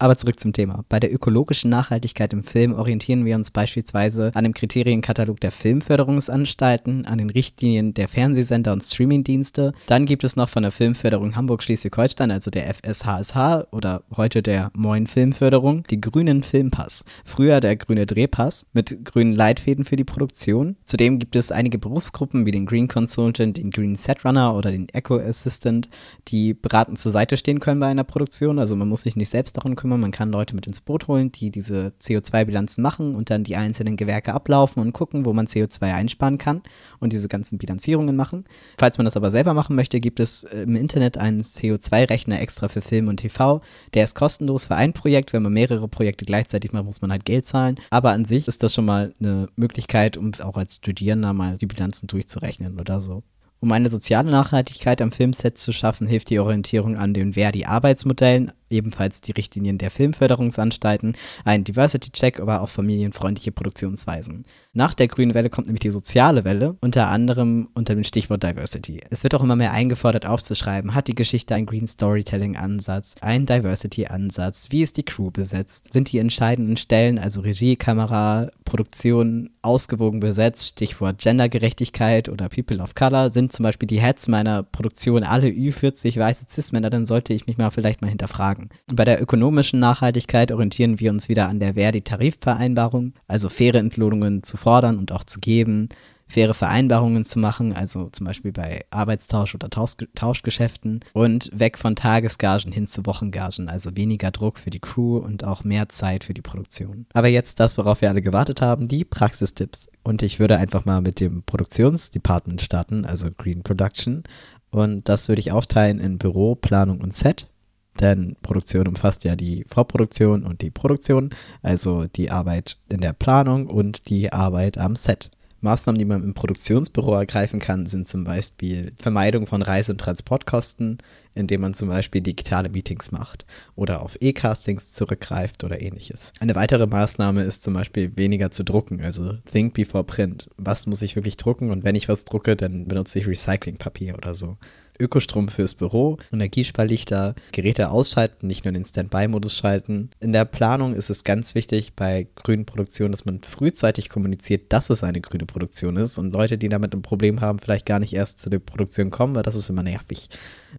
Aber 0.00 0.16
zurück 0.16 0.40
zum 0.40 0.54
Thema. 0.54 0.82
Bei 0.88 0.98
der 0.98 1.12
ökologischen 1.12 1.68
Nachhaltigkeit 1.68 2.32
im 2.32 2.42
Film 2.42 2.72
orientieren 2.72 3.26
wir 3.26 3.36
uns 3.36 3.50
beispielsweise 3.50 4.30
an 4.32 4.44
dem 4.44 4.54
Kriterienkatalog 4.54 5.38
der 5.40 5.50
Filmförderungsanstalten, 5.50 7.04
an 7.04 7.18
den 7.18 7.28
Richtlinien 7.28 7.92
der 7.92 8.08
Fernsehsender 8.08 8.72
und 8.72 8.82
Streamingdienste. 8.82 9.74
Dann 9.88 10.06
gibt 10.06 10.24
es 10.24 10.36
noch 10.36 10.48
von 10.48 10.62
der 10.62 10.72
Filmförderung 10.72 11.36
Hamburg-Schleswig-Holstein, 11.36 12.30
also 12.30 12.50
der 12.50 12.72
FSHSH 12.72 13.66
oder 13.72 14.02
heute 14.16 14.42
der 14.42 14.70
Moin 14.74 15.06
Filmförderung, 15.06 15.82
die 15.90 16.00
grünen 16.00 16.44
Filmpass. 16.44 17.04
Früher 17.26 17.60
der 17.60 17.76
grüne 17.76 18.06
Drehpass 18.06 18.64
mit 18.72 19.04
grünen 19.04 19.34
Leitfäden 19.34 19.84
für 19.84 19.96
die 19.96 20.04
Produktion. 20.04 20.76
Zudem 20.84 21.18
gibt 21.18 21.36
es 21.36 21.52
einige 21.52 21.76
Berufsgruppen 21.76 22.46
wie 22.46 22.52
den 22.52 22.64
Green 22.64 22.88
Consultant, 22.88 23.58
den 23.58 23.70
Green 23.70 23.96
Setrunner 23.96 24.54
oder 24.54 24.70
den 24.70 24.88
Eco 24.94 25.18
Assistant, 25.18 25.90
die 26.28 26.54
beratend 26.54 26.98
zur 26.98 27.12
Seite 27.12 27.36
stehen 27.36 27.60
können 27.60 27.80
bei 27.80 27.88
einer 27.88 28.04
Produktion. 28.04 28.58
Also 28.58 28.76
man 28.76 28.88
muss 28.88 29.02
sich 29.02 29.14
nicht 29.14 29.28
selbst 29.28 29.58
darum 29.58 29.76
kümmern 29.76 29.89
kümmern. 29.90 30.00
Man 30.00 30.10
kann 30.10 30.30
Leute 30.30 30.54
mit 30.54 30.66
ins 30.66 30.80
Boot 30.80 31.08
holen, 31.08 31.32
die 31.32 31.50
diese 31.50 31.92
CO2-Bilanzen 32.00 32.82
machen 32.82 33.14
und 33.14 33.30
dann 33.30 33.44
die 33.44 33.56
einzelnen 33.56 33.96
Gewerke 33.96 34.32
ablaufen 34.32 34.80
und 34.80 34.92
gucken, 34.92 35.24
wo 35.24 35.32
man 35.32 35.46
CO2 35.46 35.94
einsparen 35.94 36.38
kann 36.38 36.62
und 37.00 37.12
diese 37.12 37.28
ganzen 37.28 37.58
Bilanzierungen 37.58 38.16
machen. 38.16 38.44
Falls 38.78 38.98
man 38.98 39.04
das 39.04 39.16
aber 39.16 39.30
selber 39.30 39.54
machen 39.54 39.76
möchte, 39.76 40.00
gibt 40.00 40.20
es 40.20 40.44
äh, 40.44 40.62
im 40.62 40.76
Internet 40.76 41.18
einen 41.18 41.40
CO2-Rechner 41.40 42.40
extra 42.40 42.68
für 42.68 42.80
Film 42.80 43.08
und 43.08 43.18
TV. 43.18 43.60
Der 43.94 44.04
ist 44.04 44.14
kostenlos 44.14 44.66
für 44.66 44.76
ein 44.76 44.92
Projekt. 44.92 45.32
Wenn 45.32 45.42
man 45.42 45.52
mehrere 45.52 45.88
Projekte 45.88 46.24
gleichzeitig 46.24 46.72
macht, 46.72 46.84
muss 46.84 47.02
man 47.02 47.10
halt 47.10 47.24
Geld 47.24 47.46
zahlen. 47.46 47.76
Aber 47.90 48.12
an 48.12 48.24
sich 48.24 48.48
ist 48.48 48.62
das 48.62 48.74
schon 48.74 48.84
mal 48.84 49.14
eine 49.20 49.48
Möglichkeit, 49.56 50.16
um 50.16 50.32
auch 50.40 50.56
als 50.56 50.76
Studierender 50.76 51.32
mal 51.32 51.58
die 51.58 51.66
Bilanzen 51.66 52.06
durchzurechnen 52.06 52.78
oder 52.78 53.00
so. 53.00 53.22
Um 53.62 53.72
eine 53.72 53.90
soziale 53.90 54.30
Nachhaltigkeit 54.30 55.02
am 55.02 55.12
Filmset 55.12 55.58
zu 55.58 55.72
schaffen, 55.72 56.06
hilft 56.06 56.30
die 56.30 56.38
Orientierung 56.38 56.96
an 56.96 57.12
den 57.12 57.34
Verdi-Arbeitsmodellen, 57.34 58.52
ebenfalls 58.70 59.20
die 59.20 59.32
Richtlinien 59.32 59.78
der 59.78 59.90
Filmförderungsanstalten, 59.90 61.16
ein 61.44 61.64
Diversity-Check, 61.64 62.40
aber 62.40 62.60
auch 62.60 62.68
familienfreundliche 62.68 63.52
Produktionsweisen. 63.52 64.44
Nach 64.72 64.94
der 64.94 65.08
grünen 65.08 65.34
Welle 65.34 65.50
kommt 65.50 65.66
nämlich 65.66 65.80
die 65.80 65.90
soziale 65.90 66.44
Welle, 66.44 66.76
unter 66.80 67.08
anderem 67.08 67.68
unter 67.74 67.94
dem 67.94 68.04
Stichwort 68.04 68.42
Diversity. 68.42 69.00
Es 69.10 69.22
wird 69.22 69.34
auch 69.34 69.42
immer 69.42 69.56
mehr 69.56 69.72
eingefordert 69.72 70.26
aufzuschreiben, 70.26 70.94
hat 70.94 71.08
die 71.08 71.14
Geschichte 71.14 71.54
einen 71.54 71.66
Green 71.66 71.88
Storytelling-Ansatz, 71.88 73.16
einen 73.20 73.46
Diversity-Ansatz, 73.46 74.68
wie 74.70 74.82
ist 74.82 74.96
die 74.96 75.02
Crew 75.02 75.30
besetzt, 75.30 75.92
sind 75.92 76.12
die 76.12 76.18
entscheidenden 76.18 76.76
Stellen, 76.76 77.18
also 77.18 77.40
Regie, 77.40 77.76
Kamera, 77.76 78.50
Produktion, 78.64 79.50
ausgewogen 79.62 80.20
besetzt, 80.20 80.68
Stichwort 80.68 81.18
Gendergerechtigkeit 81.18 82.28
oder 82.28 82.48
People 82.48 82.80
of 82.80 82.94
Color, 82.94 83.30
sind 83.30 83.52
zum 83.52 83.64
Beispiel 83.64 83.88
die 83.88 84.00
Heads 84.00 84.28
meiner 84.28 84.62
Produktion 84.62 85.24
alle 85.24 85.48
Ü40 85.48 86.18
weiße 86.18 86.46
Cis-Männer, 86.48 86.90
dann 86.90 87.06
sollte 87.06 87.32
ich 87.32 87.46
mich 87.46 87.58
mal 87.58 87.70
vielleicht 87.70 88.02
mal 88.02 88.08
hinterfragen 88.08 88.59
sagen. 88.60 88.70
Bei 88.94 89.04
der 89.04 89.22
ökonomischen 89.22 89.80
Nachhaltigkeit 89.80 90.52
orientieren 90.52 91.00
wir 91.00 91.10
uns 91.10 91.28
wieder 91.28 91.48
an 91.48 91.60
der 91.60 91.74
Verdi-Tarifvereinbarung, 91.74 93.14
also 93.28 93.48
faire 93.48 93.78
Entlohnungen 93.78 94.42
zu 94.42 94.56
fordern 94.56 94.98
und 94.98 95.12
auch 95.12 95.24
zu 95.24 95.40
geben, 95.40 95.88
faire 96.28 96.54
Vereinbarungen 96.54 97.24
zu 97.24 97.40
machen, 97.40 97.72
also 97.72 98.08
zum 98.10 98.26
Beispiel 98.26 98.52
bei 98.52 98.84
Arbeitstausch 98.90 99.54
oder 99.56 99.68
Tausch 99.68 99.96
Tauschgeschäften 100.14 101.00
und 101.12 101.50
weg 101.52 101.76
von 101.76 101.96
Tagesgagen 101.96 102.70
hin 102.70 102.86
zu 102.86 103.04
Wochengagen, 103.04 103.68
also 103.68 103.96
weniger 103.96 104.30
Druck 104.30 104.60
für 104.60 104.70
die 104.70 104.78
Crew 104.78 105.16
und 105.16 105.42
auch 105.42 105.64
mehr 105.64 105.88
Zeit 105.88 106.22
für 106.22 106.34
die 106.34 106.42
Produktion. 106.42 107.06
Aber 107.14 107.26
jetzt 107.26 107.58
das, 107.58 107.78
worauf 107.78 108.00
wir 108.00 108.10
alle 108.10 108.22
gewartet 108.22 108.62
haben, 108.62 108.86
die 108.86 109.04
Praxistipps. 109.04 109.88
Und 110.04 110.22
ich 110.22 110.38
würde 110.38 110.56
einfach 110.56 110.84
mal 110.84 111.00
mit 111.00 111.18
dem 111.18 111.42
Produktionsdepartment 111.42 112.62
starten, 112.62 113.04
also 113.04 113.28
Green 113.36 113.62
Production. 113.62 114.22
Und 114.70 115.08
das 115.08 115.28
würde 115.28 115.40
ich 115.40 115.50
aufteilen 115.50 115.98
in 115.98 116.18
Büro, 116.18 116.54
Planung 116.54 117.00
und 117.00 117.12
Set. 117.12 117.49
Denn 117.98 118.36
Produktion 118.42 118.86
umfasst 118.86 119.24
ja 119.24 119.36
die 119.36 119.64
Vorproduktion 119.68 120.44
und 120.44 120.62
die 120.62 120.70
Produktion, 120.70 121.30
also 121.62 122.06
die 122.06 122.30
Arbeit 122.30 122.76
in 122.88 123.00
der 123.00 123.12
Planung 123.12 123.66
und 123.66 124.08
die 124.08 124.32
Arbeit 124.32 124.78
am 124.78 124.96
Set. 124.96 125.30
Maßnahmen, 125.62 125.98
die 125.98 126.06
man 126.06 126.22
im 126.22 126.34
Produktionsbüro 126.34 127.14
ergreifen 127.14 127.60
kann, 127.60 127.86
sind 127.86 128.08
zum 128.08 128.24
Beispiel 128.24 128.92
Vermeidung 128.96 129.46
von 129.46 129.60
Reise- 129.60 129.92
und 129.92 129.98
Transportkosten, 129.98 130.98
indem 131.34 131.60
man 131.60 131.74
zum 131.74 131.88
Beispiel 131.88 132.22
digitale 132.22 132.70
Meetings 132.70 133.12
macht 133.12 133.44
oder 133.76 134.02
auf 134.02 134.16
E-Castings 134.20 134.94
zurückgreift 134.94 135.62
oder 135.62 135.80
ähnliches. 135.82 136.32
Eine 136.40 136.54
weitere 136.54 136.86
Maßnahme 136.86 137.42
ist 137.44 137.62
zum 137.62 137.74
Beispiel 137.74 138.16
weniger 138.16 138.50
zu 138.50 138.64
drucken, 138.64 139.02
also 139.02 139.34
Think 139.52 139.74
before 139.74 140.04
Print. 140.04 140.48
Was 140.56 140.86
muss 140.86 141.02
ich 141.02 141.14
wirklich 141.14 141.36
drucken 141.36 141.70
und 141.70 141.84
wenn 141.84 141.94
ich 141.94 142.08
was 142.08 142.24
drucke, 142.24 142.56
dann 142.56 142.88
benutze 142.88 143.18
ich 143.18 143.26
Recyclingpapier 143.26 144.16
oder 144.16 144.34
so. 144.34 144.56
Ökostrom 145.00 145.48
fürs 145.48 145.74
Büro, 145.74 146.18
Energiesparlichter, 146.32 147.34
Geräte 147.52 147.90
ausschalten, 147.90 148.46
nicht 148.46 148.64
nur 148.64 148.72
den 148.72 148.84
Standby-Modus 148.84 149.56
schalten. 149.56 150.10
In 150.20 150.32
der 150.32 150.44
Planung 150.44 150.94
ist 150.94 151.10
es 151.10 151.24
ganz 151.24 151.54
wichtig 151.54 151.94
bei 151.94 152.26
grünen 152.36 152.66
Produktionen, 152.66 153.12
dass 153.12 153.24
man 153.24 153.40
frühzeitig 153.42 154.08
kommuniziert, 154.08 154.72
dass 154.72 154.90
es 154.90 155.02
eine 155.02 155.20
grüne 155.20 155.46
Produktion 155.46 155.96
ist 155.96 156.18
und 156.18 156.32
Leute, 156.32 156.58
die 156.58 156.68
damit 156.68 156.94
ein 156.94 157.02
Problem 157.02 157.40
haben, 157.40 157.58
vielleicht 157.58 157.86
gar 157.86 157.98
nicht 157.98 158.12
erst 158.12 158.40
zu 158.40 158.50
der 158.50 158.58
Produktion 158.58 159.10
kommen, 159.10 159.34
weil 159.34 159.42
das 159.42 159.56
ist 159.56 159.70
immer 159.70 159.82
nervig. 159.82 160.28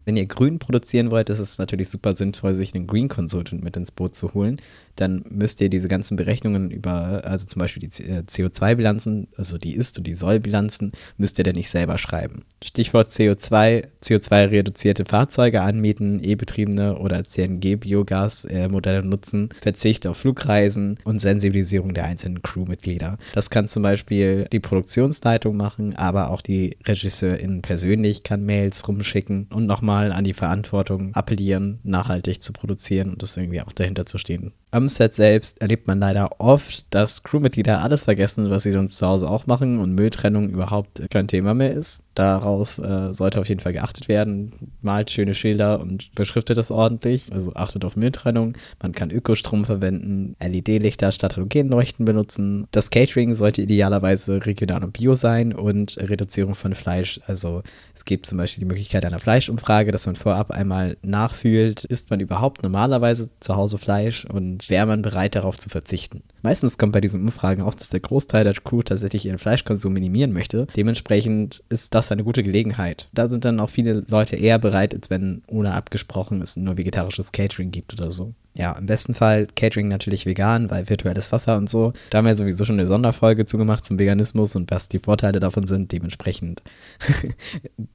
Wenn 0.05 0.17
ihr 0.17 0.25
grün 0.25 0.59
produzieren 0.59 1.11
wollt, 1.11 1.29
ist 1.29 1.39
es 1.39 1.57
natürlich 1.57 1.89
super 1.89 2.13
sinnvoll, 2.13 2.53
sich 2.53 2.73
einen 2.73 2.87
Green 2.87 3.09
Consultant 3.09 3.63
mit 3.63 3.75
ins 3.75 3.91
Boot 3.91 4.15
zu 4.15 4.33
holen. 4.33 4.61
Dann 4.95 5.23
müsst 5.29 5.61
ihr 5.61 5.69
diese 5.69 5.87
ganzen 5.87 6.15
Berechnungen 6.15 6.71
über, 6.71 7.21
also 7.25 7.45
zum 7.45 7.59
Beispiel 7.59 7.81
die 7.81 7.89
CO2-Bilanzen, 7.89 9.23
äh, 9.23 9.35
also 9.37 9.57
die 9.57 9.73
Ist- 9.73 9.97
und 9.97 10.07
die 10.07 10.13
Soll-Bilanzen, 10.13 10.93
müsst 11.17 11.37
ihr 11.37 11.43
dann 11.43 11.55
nicht 11.55 11.69
selber 11.69 11.97
schreiben. 11.97 12.43
Stichwort 12.63 13.09
CO2, 13.09 13.87
CO2-reduzierte 14.01 15.05
Fahrzeuge 15.05 15.61
anmieten, 15.61 16.23
E-betriebene 16.23 16.97
oder 16.97 17.23
CNG-Biogas-Modelle 17.25 19.03
nutzen, 19.03 19.49
Verzicht 19.61 20.07
auf 20.07 20.17
Flugreisen 20.17 20.97
und 21.03 21.19
Sensibilisierung 21.19 21.93
der 21.93 22.05
einzelnen 22.05 22.41
Crewmitglieder. 22.41 23.17
Das 23.33 23.49
kann 23.49 23.67
zum 23.67 23.83
Beispiel 23.83 24.47
die 24.51 24.59
Produktionsleitung 24.59 25.57
machen, 25.57 25.95
aber 25.95 26.29
auch 26.29 26.41
die 26.41 26.77
RegisseurInnen 26.87 27.61
persönlich 27.61 28.23
kann 28.23 28.45
Mails 28.45 28.87
rumschicken 28.87 29.47
und 29.51 29.65
noch 29.65 29.81
nochmal 29.81 30.11
an 30.11 30.23
die 30.23 30.35
Verantwortung 30.35 31.11
appellieren, 31.15 31.79
nachhaltig 31.81 32.43
zu 32.43 32.53
produzieren 32.53 33.09
und 33.09 33.23
das 33.23 33.35
irgendwie 33.35 33.61
auch 33.61 33.71
dahinter 33.71 34.05
zu 34.05 34.19
stehen. 34.19 34.53
Am 34.81 34.89
Set 34.89 35.13
selbst 35.13 35.61
erlebt 35.61 35.85
man 35.85 35.99
leider 35.99 36.39
oft, 36.39 36.87
dass 36.89 37.21
Crewmitglieder 37.21 37.83
alles 37.83 38.05
vergessen, 38.05 38.49
was 38.49 38.63
sie 38.63 38.71
sonst 38.71 38.97
zu 38.97 39.05
Hause 39.05 39.29
auch 39.29 39.45
machen 39.45 39.77
und 39.77 39.93
Mülltrennung 39.93 40.49
überhaupt 40.49 41.07
kein 41.11 41.27
Thema 41.27 41.53
mehr 41.53 41.71
ist. 41.71 42.03
Darauf 42.15 42.77
äh, 42.77 43.13
sollte 43.13 43.39
auf 43.39 43.47
jeden 43.47 43.61
Fall 43.61 43.71
geachtet 43.71 44.09
werden. 44.09 44.51
Malt 44.81 45.11
schöne 45.11 45.33
Schilder 45.33 45.79
und 45.79 46.13
beschriftet 46.13 46.57
das 46.57 46.69
ordentlich. 46.69 47.31
Also 47.31 47.53
achtet 47.53 47.85
auf 47.85 47.95
Mülltrennung. 47.95 48.53
Man 48.81 48.91
kann 48.91 49.11
Ökostrom 49.11 49.63
verwenden, 49.63 50.35
LED-Lichter 50.41 51.13
statt 51.13 51.37
Halogenleuchten 51.37 52.05
benutzen. 52.05 52.67
Das 52.71 52.89
Catering 52.89 53.33
sollte 53.33 53.61
idealerweise 53.61 54.45
regional 54.45 54.83
und 54.83 54.91
bio 54.93 55.15
sein 55.15 55.53
und 55.53 55.97
Reduzierung 55.97 56.55
von 56.55 56.75
Fleisch. 56.75 57.21
Also 57.27 57.63
es 57.95 58.03
gibt 58.03 58.25
zum 58.25 58.37
Beispiel 58.37 58.59
die 58.59 58.67
Möglichkeit 58.67 59.05
einer 59.05 59.19
Fleischumfrage, 59.19 59.93
dass 59.93 60.05
man 60.05 60.15
vorab 60.15 60.51
einmal 60.51 60.97
nachfühlt, 61.03 61.85
isst 61.85 62.09
man 62.09 62.19
überhaupt 62.19 62.61
normalerweise 62.61 63.29
zu 63.39 63.55
Hause 63.55 63.77
Fleisch 63.77 64.25
und 64.25 64.69
wäre 64.69 64.85
man 64.85 65.01
bereit 65.01 65.35
darauf 65.35 65.57
zu 65.57 65.69
verzichten. 65.69 66.23
Meistens 66.41 66.77
kommt 66.77 66.91
bei 66.91 67.01
diesen 67.01 67.21
Umfragen 67.21 67.61
aus, 67.61 67.77
dass 67.77 67.89
der 67.89 67.99
Großteil 67.99 68.43
der 68.43 68.53
Crew 68.53 68.81
tatsächlich 68.81 69.25
ihren 69.25 69.37
Fleischkonsum 69.37 69.93
minimieren 69.93 70.33
möchte. 70.33 70.67
Dementsprechend 70.75 71.63
ist 71.69 71.93
das 71.93 72.00
eine 72.09 72.23
gute 72.23 72.41
Gelegenheit. 72.41 73.09
Da 73.11 73.27
sind 73.27 73.43
dann 73.43 73.59
auch 73.59 73.69
viele 73.69 74.05
Leute 74.07 74.37
eher 74.37 74.57
bereit, 74.57 74.95
als 74.95 75.09
wenn 75.09 75.43
ohne 75.47 75.73
abgesprochen 75.73 76.41
es 76.41 76.55
nur 76.55 76.77
vegetarisches 76.77 77.33
Catering 77.33 77.71
gibt 77.71 77.91
oder 77.93 78.11
so. 78.11 78.33
Ja, 78.53 78.73
im 78.73 78.85
besten 78.85 79.15
Fall 79.15 79.47
Catering 79.55 79.87
natürlich 79.87 80.25
vegan, 80.25 80.69
weil 80.69 80.89
virtuelles 80.89 81.31
Wasser 81.31 81.55
und 81.55 81.69
so. 81.69 81.93
Da 82.09 82.17
haben 82.17 82.25
wir 82.25 82.35
sowieso 82.35 82.65
schon 82.65 82.77
eine 82.77 82.87
Sonderfolge 82.87 83.45
zugemacht 83.45 83.85
zum 83.85 83.97
Veganismus 83.97 84.57
und 84.57 84.69
was 84.71 84.89
die 84.89 84.99
Vorteile 84.99 85.39
davon 85.39 85.65
sind. 85.65 85.93
Dementsprechend 85.93 86.61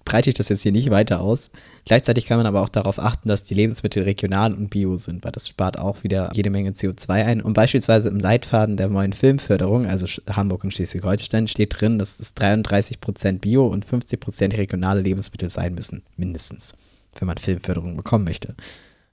breite 0.06 0.30
ich 0.30 0.34
das 0.34 0.48
jetzt 0.48 0.62
hier 0.62 0.72
nicht 0.72 0.90
weiter 0.90 1.20
aus. 1.20 1.50
Gleichzeitig 1.84 2.24
kann 2.24 2.38
man 2.38 2.46
aber 2.46 2.62
auch 2.62 2.70
darauf 2.70 2.98
achten, 2.98 3.28
dass 3.28 3.44
die 3.44 3.52
Lebensmittel 3.52 4.04
regional 4.04 4.54
und 4.54 4.70
bio 4.70 4.96
sind, 4.96 5.24
weil 5.24 5.32
das 5.32 5.46
spart 5.46 5.78
auch 5.78 6.02
wieder 6.04 6.30
jede 6.32 6.48
Menge 6.48 6.70
CO2 6.70 7.10
ein. 7.10 7.42
Und 7.42 7.52
beispielsweise 7.52 8.08
im 8.08 8.18
Leitfaden 8.18 8.78
der 8.78 8.88
neuen 8.88 9.12
Filmförderung, 9.12 9.84
also 9.84 10.06
Hamburg 10.30 10.64
und 10.64 10.72
Schleswig-Holstein, 10.72 11.48
steht 11.48 11.78
drin, 11.78 11.98
dass 11.98 12.18
es 12.18 12.34
33% 12.34 13.40
Bio 13.40 13.66
und 13.66 13.84
50% 13.84 14.56
regionale 14.56 15.02
Lebensmittel 15.02 15.50
sein 15.50 15.74
müssen, 15.74 16.02
mindestens, 16.16 16.74
wenn 17.18 17.26
man 17.26 17.36
Filmförderung 17.36 17.94
bekommen 17.94 18.24
möchte. 18.24 18.54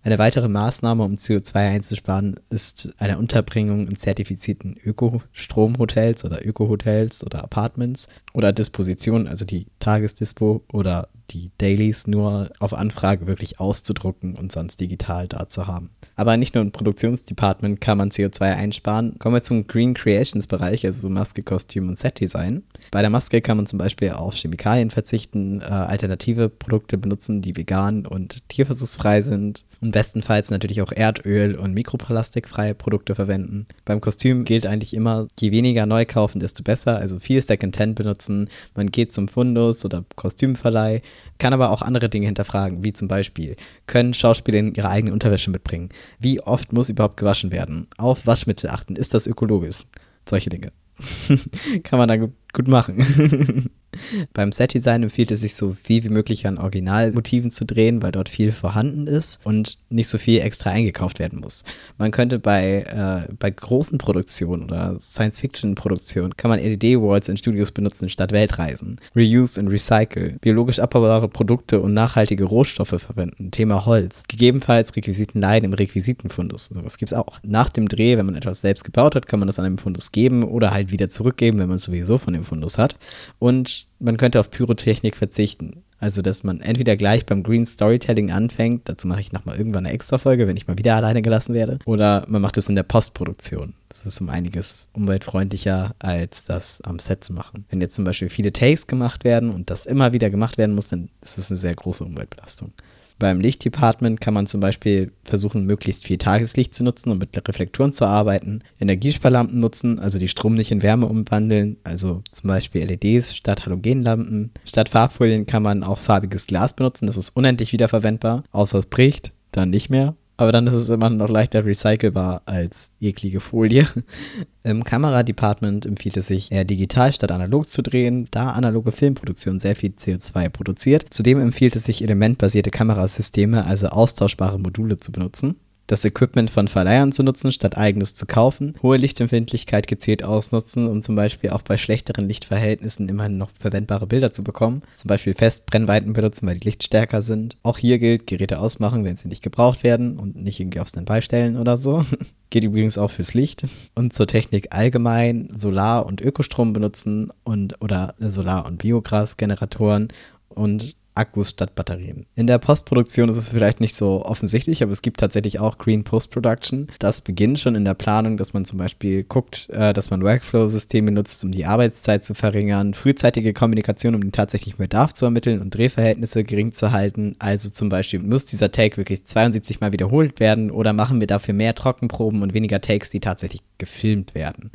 Eine 0.06 0.18
weitere 0.18 0.50
Maßnahme, 0.50 1.02
um 1.02 1.14
CO2 1.14 1.56
einzusparen, 1.56 2.36
ist 2.50 2.90
eine 2.98 3.18
Unterbringung 3.18 3.88
in 3.88 3.96
zertifizierten 3.96 4.76
Ökostromhotels 4.84 6.26
oder 6.26 6.46
Ökohotels 6.46 7.24
oder 7.24 7.42
Apartments 7.42 8.08
oder 8.34 8.52
Disposition, 8.52 9.30
also 9.30 9.46
die 9.46 9.68
Tagesdispo 9.80 10.66
oder 10.74 11.08
die 11.30 11.52
Dailies 11.58 12.06
nur 12.06 12.52
auf 12.60 12.74
Anfrage 12.74 13.28
wirklich 13.28 13.62
auszudrucken 13.62 14.36
und 14.36 14.52
sonst 14.52 14.82
digital 14.82 15.30
da 15.30 15.48
zu 15.48 15.68
haben. 15.68 15.90
Aber 16.18 16.36
nicht 16.36 16.54
nur 16.54 16.64
im 16.64 16.74
Produktionsdepartment 16.74 17.80
kann 17.80 17.98
man 17.98 18.10
CO2 18.10 18.42
einsparen. 18.42 19.18
Kommen 19.20 19.36
wir 19.36 19.44
zum 19.44 19.68
Green 19.68 19.94
Creations 19.94 20.48
Bereich, 20.48 20.86
also 20.86 21.00
so 21.00 21.10
Maske, 21.10 21.44
Kostüm 21.44 21.88
und 21.88 21.98
Set-Design. 21.98 22.64
Bei 22.94 23.02
der 23.02 23.10
Maske 23.10 23.42
kann 23.42 23.58
man 23.58 23.66
zum 23.66 23.80
Beispiel 23.80 24.12
auf 24.12 24.36
Chemikalien 24.36 24.92
verzichten, 24.92 25.62
äh, 25.62 25.64
alternative 25.64 26.48
Produkte 26.48 26.96
benutzen, 27.00 27.42
die 27.42 27.58
vegan 27.58 28.06
und 28.06 28.48
tierversuchsfrei 28.50 29.22
sind 29.22 29.66
und 29.82 29.94
bestenfalls 29.94 30.52
natürlich 30.52 30.80
auch 30.84 30.92
Erdöl 30.92 31.56
und 31.56 31.74
mikroplastikfreie 31.74 32.76
Produkte 32.76 33.16
verwenden. 33.16 33.66
Beim 33.84 34.00
Kostüm 34.00 34.46
gilt 34.46 34.68
eigentlich 34.68 34.94
immer, 34.94 35.26
je 35.40 35.52
weniger 35.52 35.88
neu 35.88 36.06
kaufen, 36.06 36.40
desto 36.40 36.62
besser. 36.62 36.98
Also 36.98 37.18
viel 37.18 37.42
Second-Hand 37.42 37.96
benutzen. 37.96 38.48
Man 38.76 38.86
geht 38.86 39.12
zum 39.12 39.28
Fundus 39.28 39.84
oder 39.84 40.06
Kostümverleih, 40.16 41.02
kann 41.40 41.54
aber 41.54 41.72
auch 41.72 41.82
andere 41.82 42.10
Dinge 42.10 42.28
hinterfragen, 42.28 42.84
wie 42.84 42.94
zum 42.94 43.08
Beispiel, 43.08 43.56
können 43.88 44.14
Schauspielerinnen 44.14 44.76
ihre 44.76 44.90
eigene 44.90 45.14
Unterwäsche 45.14 45.50
mitbringen? 45.50 45.90
Wie 46.20 46.42
oft 46.42 46.72
muss 46.74 46.92
überhaupt 46.92 47.18
gewaschen 47.18 47.52
werden? 47.52 47.88
Auf 47.98 48.28
Waschmittel 48.28 48.70
achten, 48.70 48.96
ist 48.96 49.16
das 49.16 49.26
ökologisch? 49.26 49.88
Solche 50.30 50.52
Dinge. 50.52 50.72
kann 51.84 52.00
man 52.00 52.08
da 52.08 52.18
gut 52.18 52.68
machen. 52.68 53.70
Beim 54.34 54.52
Setdesign 54.52 55.04
empfiehlt 55.04 55.32
es 55.32 55.42
sich 55.42 55.56
so 55.56 55.76
viel 55.82 56.04
wie 56.04 56.10
möglich 56.10 56.48
an 56.48 56.58
Originalmotiven 56.58 57.52
zu 57.52 57.66
drehen, 57.66 58.02
weil 58.02 58.12
dort 58.12 58.30
viel 58.30 58.52
vorhanden 58.52 59.08
ist 59.08 59.46
und 59.46 59.78
nicht 59.90 60.10
so 60.10 60.18
viel 60.18 60.42
extra 60.42 60.72
eingekauft 60.72 61.20
werden 61.20 61.40
muss. 61.40 61.64
Man 61.98 62.12
könnte 62.12 62.40
bei, 62.40 63.26
äh, 63.28 63.34
bei 63.40 63.52
großen 63.52 63.98
Produktionen 63.98 64.64
oder 64.64 65.00
Science-Fiction-Produktionen 65.00 66.36
kann 66.38 66.50
man 66.50 66.60
LED-Walls 66.60 67.30
in 67.30 67.38
Studios 67.38 67.72
benutzen 67.72 68.10
statt 68.10 68.32
Weltreisen. 68.32 69.00
Reuse 69.16 69.60
und 69.60 69.68
Recycle, 69.68 70.38
biologisch 70.42 70.80
abbaubare 70.80 71.28
Produkte 71.28 71.80
und 71.82 71.94
nachhaltige 71.94 72.46
Rohstoffe 72.46 72.96
verwenden. 72.98 73.52
Thema 73.52 73.86
Holz. 73.86 74.24
Gegebenenfalls 74.28 74.96
Requisiten 74.96 75.42
leihen 75.42 75.64
im 75.64 75.74
Requisitenfundus. 75.74 76.66
Sowas 76.74 76.98
gibt 76.98 77.12
es 77.12 77.18
auch. 77.18 77.40
Nach 77.44 77.70
dem 77.70 77.88
Dreh, 77.88 78.18
wenn 78.18 78.26
man 78.26 78.36
etwas 78.36 78.62
selbst 78.62 78.84
gebaut 78.84 79.16
hat, 79.16 79.28
kann 79.28 79.40
man 79.40 79.48
das 79.48 79.60
an 79.60 79.66
einem 79.66 79.78
Fundus 79.78 80.12
geben 80.12 80.44
oder 80.44 80.72
halt 80.72 80.92
wieder 80.92 81.10
zurückgeben, 81.10 81.60
wenn 81.60 81.68
man 81.68 81.78
es 81.78 81.84
sowieso 81.84 82.18
von 82.18 82.34
dem 82.34 82.46
Fundus 82.46 82.78
hat. 82.78 82.96
Und 83.40 83.83
man 84.00 84.18
könnte 84.18 84.40
auf 84.40 84.52
Pyrotechnik 84.52 85.16
verzichten. 85.16 85.84
Also, 86.00 86.22
dass 86.22 86.44
man 86.44 86.60
entweder 86.60 86.98
gleich 86.98 87.26
beim 87.26 87.44
Green 87.44 87.66
Storytelling 87.66 88.30
anfängt, 88.30 88.90
dazu 88.90 89.08
mache 89.08 89.22
ich 89.22 89.32
nochmal 89.32 89.58
irgendwann 89.58 89.86
eine 89.86 89.96
extra 89.96 90.18
Folge, 90.18 90.48
wenn 90.48 90.58
ich 90.58 90.68
mal 90.68 90.78
wieder 90.78 90.96
alleine 90.96 91.22
gelassen 91.22 91.54
werde, 91.54 91.80
oder 91.86 92.26
man 92.28 92.42
macht 92.42 92.58
es 92.58 92.68
in 92.68 92.76
der 92.76 92.84
Postproduktion. 92.84 93.74
Das 93.88 94.06
ist 94.06 94.20
um 94.20 94.28
einiges 94.28 94.90
umweltfreundlicher, 94.92 95.96
als 96.00 96.44
das 96.44 96.82
am 96.82 97.00
Set 97.00 97.24
zu 97.24 97.32
machen. 97.32 97.64
Wenn 97.70 97.80
jetzt 97.80 97.96
zum 97.96 98.04
Beispiel 98.04 98.28
viele 98.30 98.52
Takes 98.52 98.88
gemacht 98.88 99.24
werden 99.24 99.50
und 99.50 99.70
das 99.70 99.86
immer 99.86 100.12
wieder 100.12 100.30
gemacht 100.30 100.58
werden 100.58 100.76
muss, 100.76 100.90
dann 100.90 101.08
ist 101.22 101.38
das 101.38 101.50
eine 101.50 101.58
sehr 101.58 101.74
große 101.74 102.04
Umweltbelastung. 102.04 102.74
Beim 103.20 103.40
Lichtdepartment 103.40 104.20
kann 104.22 104.34
man 104.34 104.48
zum 104.48 104.60
Beispiel 104.60 105.12
versuchen, 105.24 105.66
möglichst 105.66 106.06
viel 106.06 106.18
Tageslicht 106.18 106.74
zu 106.74 106.84
nutzen 106.84 107.10
und 107.10 107.20
mit 107.20 107.48
Reflektoren 107.48 107.92
zu 107.92 108.06
arbeiten. 108.06 108.64
Energiesparlampen 108.80 109.60
nutzen, 109.60 110.00
also 110.00 110.20
die 110.20 110.28
Strom 110.28 110.56
nicht 110.56 110.72
in 110.72 110.82
Wärme 110.82 111.08
umwandeln, 111.08 111.78
also 111.84 112.22
zum 112.32 112.48
Beispiel 112.48 112.84
LEDs 112.84 113.36
statt 113.36 113.66
Halogenlampen. 113.66 114.52
Statt 114.66 114.90
Farbfolien 114.90 115.46
kann 115.46 115.64
man 115.64 115.84
auch 115.84 116.00
farbiges 116.00 116.48
Glas 116.48 116.74
benutzen, 116.74 117.08
das 117.08 117.18
ist 117.18 117.36
unendlich 117.36 117.74
wiederverwendbar, 117.74 118.44
außer 118.52 118.80
es 118.80 118.86
bricht, 118.86 119.32
dann 119.52 119.70
nicht 119.70 119.90
mehr 119.90 120.16
aber 120.44 120.52
dann 120.52 120.68
ist 120.68 120.74
es 120.74 120.90
immer 120.90 121.10
noch 121.10 121.30
leichter 121.30 121.66
recycelbar 121.66 122.42
als 122.46 122.92
eklige 123.00 123.40
Folie. 123.40 123.88
Im 124.64 124.84
Kameradepartment 124.84 125.86
empfiehlt 125.86 126.18
es 126.18 126.28
sich, 126.28 126.52
eher 126.52 126.66
digital 126.66 127.12
statt 127.12 127.32
analog 127.32 127.66
zu 127.66 127.82
drehen, 127.82 128.28
da 128.32 128.50
analoge 128.50 128.92
Filmproduktion 128.92 129.60
sehr 129.60 129.76
viel 129.76 129.92
CO2 129.92 130.50
produziert. 130.50 131.06
Zudem 131.10 131.40
empfiehlt 131.40 131.76
es 131.76 131.86
sich, 131.86 132.04
elementbasierte 132.04 132.72
Kamerasysteme, 132.72 133.66
also 133.66 133.88
austauschbare 133.88 134.60
Module 134.60 135.00
zu 135.00 135.12
benutzen. 135.12 135.56
Das 135.88 136.06
Equipment 136.06 136.50
von 136.50 136.68
Verleihern 136.68 137.12
zu 137.12 137.24
nutzen, 137.24 137.52
statt 137.52 137.78
eigenes 137.78 138.16
zu 138.16 138.26
kaufen, 138.26 138.76
hohe 138.82 138.98
Lichtempfindlichkeit 138.98 139.88
gezielt 139.88 140.24
ausnutzen, 140.24 140.88
um 140.88 141.02
zum 141.02 141.16
Beispiel 141.16 141.50
auch 141.50 141.62
bei 141.62 141.78
schlechteren 141.78 142.28
Lichtverhältnissen 142.28 143.10
immerhin 143.10 143.38
noch 143.38 143.50
verwendbare 143.60 144.08
Bilder 144.08 144.32
zu 144.32 144.44
bekommen, 144.44 144.82
zum 144.96 145.10
Beispiel 145.10 145.34
Festbrennweiten 145.34 146.14
benutzen, 146.14 146.48
weil 146.48 146.60
die 146.60 146.68
Licht 146.68 146.84
stärker 146.84 147.22
sind. 147.22 147.58
Auch 147.64 147.78
hier 147.78 148.00
gilt, 148.00 148.28
Geräte 148.28 148.60
ausmachen, 148.60 149.04
wenn 149.04 149.18
sie 149.18 149.28
nicht 149.28 149.44
gebraucht 149.44 149.84
werden 149.84 150.20
und 150.20 150.36
nicht 150.36 150.60
irgendwie 150.60 150.80
auf 150.80 150.88
Standby 150.88 151.22
stellen 151.22 151.58
oder 151.58 151.78
so. 151.78 152.06
Geht 152.50 152.64
übrigens 152.64 152.98
auch 152.98 153.12
fürs 153.12 153.34
Licht. 153.34 153.66
Und 153.96 154.14
zur 154.14 154.28
Technik 154.28 154.68
allgemein 154.70 155.50
Solar- 155.56 156.06
und 156.06 156.22
Ökostrom 156.22 156.72
benutzen 156.72 157.32
und 157.44 157.82
oder 157.82 158.14
Solar- 158.20 158.68
und 158.68 158.78
Biogasgeneratoren 158.78 160.10
und 160.50 160.96
Akkus 161.16 161.52
statt 161.52 161.76
Batterien. 161.76 162.26
In 162.36 162.48
der 162.48 162.58
Postproduktion 162.58 163.30
ist 163.30 163.38
es 163.38 163.50
vielleicht 163.50 163.80
nicht 163.80 163.96
so 163.96 164.26
offensichtlich, 164.26 164.82
aber 164.82 164.92
es 164.92 165.02
gibt 165.02 165.20
tatsächlich 165.20 165.60
auch 165.60 165.78
Green 165.78 166.04
Post-Production. 166.04 166.88
Das 167.00 167.22
beginnt 167.22 167.60
schon 167.60 167.76
in 167.76 167.86
der 167.86 167.94
Planung, 167.94 168.38
dass 168.38 168.54
man 168.54 168.66
zum 168.66 168.80
Beispiel 168.80 169.24
guckt, 169.24 169.70
äh, 169.70 169.94
dass 169.94 170.10
man 170.10 170.24
Workflow-Systeme 170.24 171.12
nutzt, 171.12 171.44
um 171.44 171.52
die 171.52 171.66
Arbeitszeit 171.66 172.24
zu 172.24 172.34
verringern, 172.34 172.94
frühzeitige 172.94 173.54
Kommunikation, 173.54 174.16
um 174.16 174.22
den 174.22 174.32
tatsächlichen 174.32 174.78
Bedarf 174.78 175.14
zu 175.14 175.26
ermitteln 175.26 175.62
und 175.62 175.76
Drehverhältnisse 175.76 176.44
gering 176.44 176.74
zu 176.74 176.92
halten. 176.92 177.36
Also 177.40 177.70
zum 177.70 177.90
Beispiel 177.90 178.20
muss 178.20 178.46
dieser 178.46 178.72
Take 178.72 178.98
wirklich 178.98 179.26
72 179.26 179.82
Mal 179.82 179.94
wiederholt 179.94 180.40
werden 180.40 180.72
oder 180.72 180.94
machen 180.94 181.20
wir 181.20 181.28
dafür 181.28 181.54
mehr 181.54 181.76
Trockenproben 181.76 182.42
und 182.42 182.54
weniger 182.54 182.82
Takes, 182.82 183.10
die 183.10 183.20
tatsächlich 183.20 183.62
gefilmt 183.78 184.36
werden. 184.36 184.72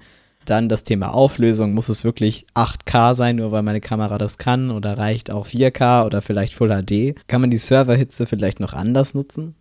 Dann 0.49 0.71
das 0.71 0.83
Thema 0.83 1.13
Auflösung. 1.13 1.75
Muss 1.75 1.91
es 1.91 2.05
wirklich 2.05 2.47
8K 2.55 3.15
sein, 3.15 3.37
nur 3.37 3.53
weil 3.53 3.63
meine 3.63 3.83
Kamera 3.83 4.17
das 4.17 4.39
kann? 4.39 4.71
Oder 4.71 4.97
reicht 4.97 5.31
auch 5.31 5.47
4K 5.47 6.07
oder 6.07 6.23
vielleicht 6.23 6.55
Full 6.55 6.71
HD? 6.71 7.15
Kann 7.29 7.43
man 7.43 7.51
die 7.51 7.59
Serverhitze 7.59 8.27
vielleicht 8.27 8.59
noch 8.59 8.73
anders 8.73 9.13
nutzen? 9.13 9.57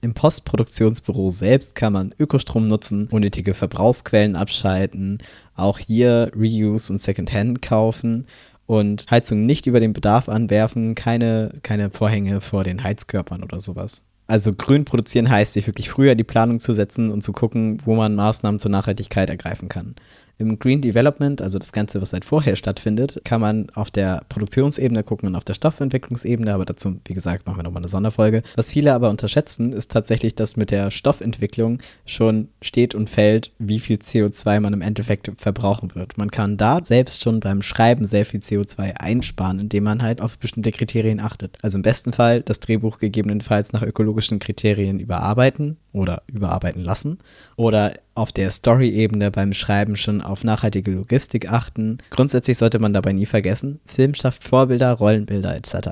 Im 0.00 0.14
Postproduktionsbüro 0.14 1.30
selbst 1.30 1.76
kann 1.76 1.92
man 1.92 2.12
Ökostrom 2.18 2.66
nutzen, 2.66 3.06
unnötige 3.06 3.54
Verbrauchsquellen 3.54 4.34
abschalten, 4.34 5.18
auch 5.54 5.78
hier 5.78 6.32
Reuse 6.34 6.92
und 6.92 6.98
Secondhand 6.98 7.62
kaufen 7.62 8.26
und 8.66 9.06
Heizung 9.12 9.46
nicht 9.46 9.66
über 9.66 9.78
den 9.78 9.92
Bedarf 9.92 10.28
anwerfen, 10.28 10.96
keine, 10.96 11.52
keine 11.62 11.90
Vorhänge 11.90 12.40
vor 12.40 12.64
den 12.64 12.82
Heizkörpern 12.82 13.44
oder 13.44 13.60
sowas. 13.60 14.02
Also 14.26 14.52
grün 14.52 14.84
produzieren 14.84 15.30
heißt, 15.30 15.52
sich 15.52 15.66
wirklich 15.66 15.90
früher 15.90 16.14
die 16.14 16.24
Planung 16.24 16.58
zu 16.58 16.72
setzen 16.72 17.10
und 17.12 17.22
zu 17.22 17.32
gucken, 17.32 17.78
wo 17.84 17.94
man 17.94 18.14
Maßnahmen 18.16 18.58
zur 18.58 18.70
Nachhaltigkeit 18.70 19.30
ergreifen 19.30 19.68
kann. 19.68 19.94
Im 20.38 20.58
Green 20.58 20.80
Development, 20.80 21.40
also 21.40 21.58
das 21.58 21.72
Ganze, 21.72 22.00
was 22.00 22.10
seit 22.10 22.24
vorher 22.24 22.56
stattfindet, 22.56 23.20
kann 23.24 23.40
man 23.40 23.70
auf 23.70 23.90
der 23.90 24.22
Produktionsebene 24.28 25.04
gucken 25.04 25.28
und 25.28 25.36
auf 25.36 25.44
der 25.44 25.54
Stoffentwicklungsebene, 25.54 26.52
aber 26.52 26.64
dazu, 26.64 26.96
wie 27.04 27.14
gesagt, 27.14 27.46
machen 27.46 27.58
wir 27.58 27.62
nochmal 27.62 27.82
eine 27.82 27.88
Sonderfolge. 27.88 28.42
Was 28.56 28.72
viele 28.72 28.92
aber 28.92 29.10
unterschätzen, 29.10 29.72
ist 29.72 29.92
tatsächlich, 29.92 30.34
dass 30.34 30.56
mit 30.56 30.70
der 30.70 30.90
Stoffentwicklung 30.90 31.78
schon 32.06 32.48
steht 32.60 32.94
und 32.94 33.08
fällt, 33.08 33.52
wie 33.58 33.78
viel 33.78 33.98
CO2 33.98 34.60
man 34.60 34.72
im 34.72 34.80
Endeffekt 34.80 35.30
verbrauchen 35.36 35.94
wird. 35.94 36.18
Man 36.18 36.30
kann 36.30 36.56
da 36.56 36.80
selbst 36.82 37.22
schon 37.22 37.40
beim 37.40 37.62
Schreiben 37.62 38.04
sehr 38.04 38.26
viel 38.26 38.40
CO2 38.40 38.96
einsparen, 38.96 39.60
indem 39.60 39.84
man 39.84 40.02
halt 40.02 40.20
auf 40.20 40.38
bestimmte 40.38 40.72
Kriterien 40.72 41.20
achtet. 41.20 41.58
Also 41.62 41.78
im 41.78 41.82
besten 41.82 42.12
Fall 42.12 42.40
das 42.40 42.60
Drehbuch 42.60 42.98
gegebenenfalls 42.98 43.72
nach 43.72 43.82
ökologischen 43.82 44.38
Kriterien 44.38 44.98
überarbeiten 44.98 45.76
oder 45.92 46.22
überarbeiten 46.26 46.82
lassen 46.82 47.18
oder 47.56 47.92
auf 48.14 48.32
der 48.32 48.50
Story-Ebene 48.50 49.30
beim 49.30 49.52
Schreiben 49.52 49.96
schon 49.96 50.20
auf 50.20 50.44
nachhaltige 50.44 50.90
Logistik 50.90 51.50
achten. 51.50 51.98
Grundsätzlich 52.10 52.58
sollte 52.58 52.78
man 52.78 52.92
dabei 52.92 53.12
nie 53.12 53.26
vergessen, 53.26 53.80
Film 53.86 54.14
schafft 54.14 54.44
Vorbilder, 54.44 54.92
Rollenbilder 54.92 55.56
etc. 55.56 55.90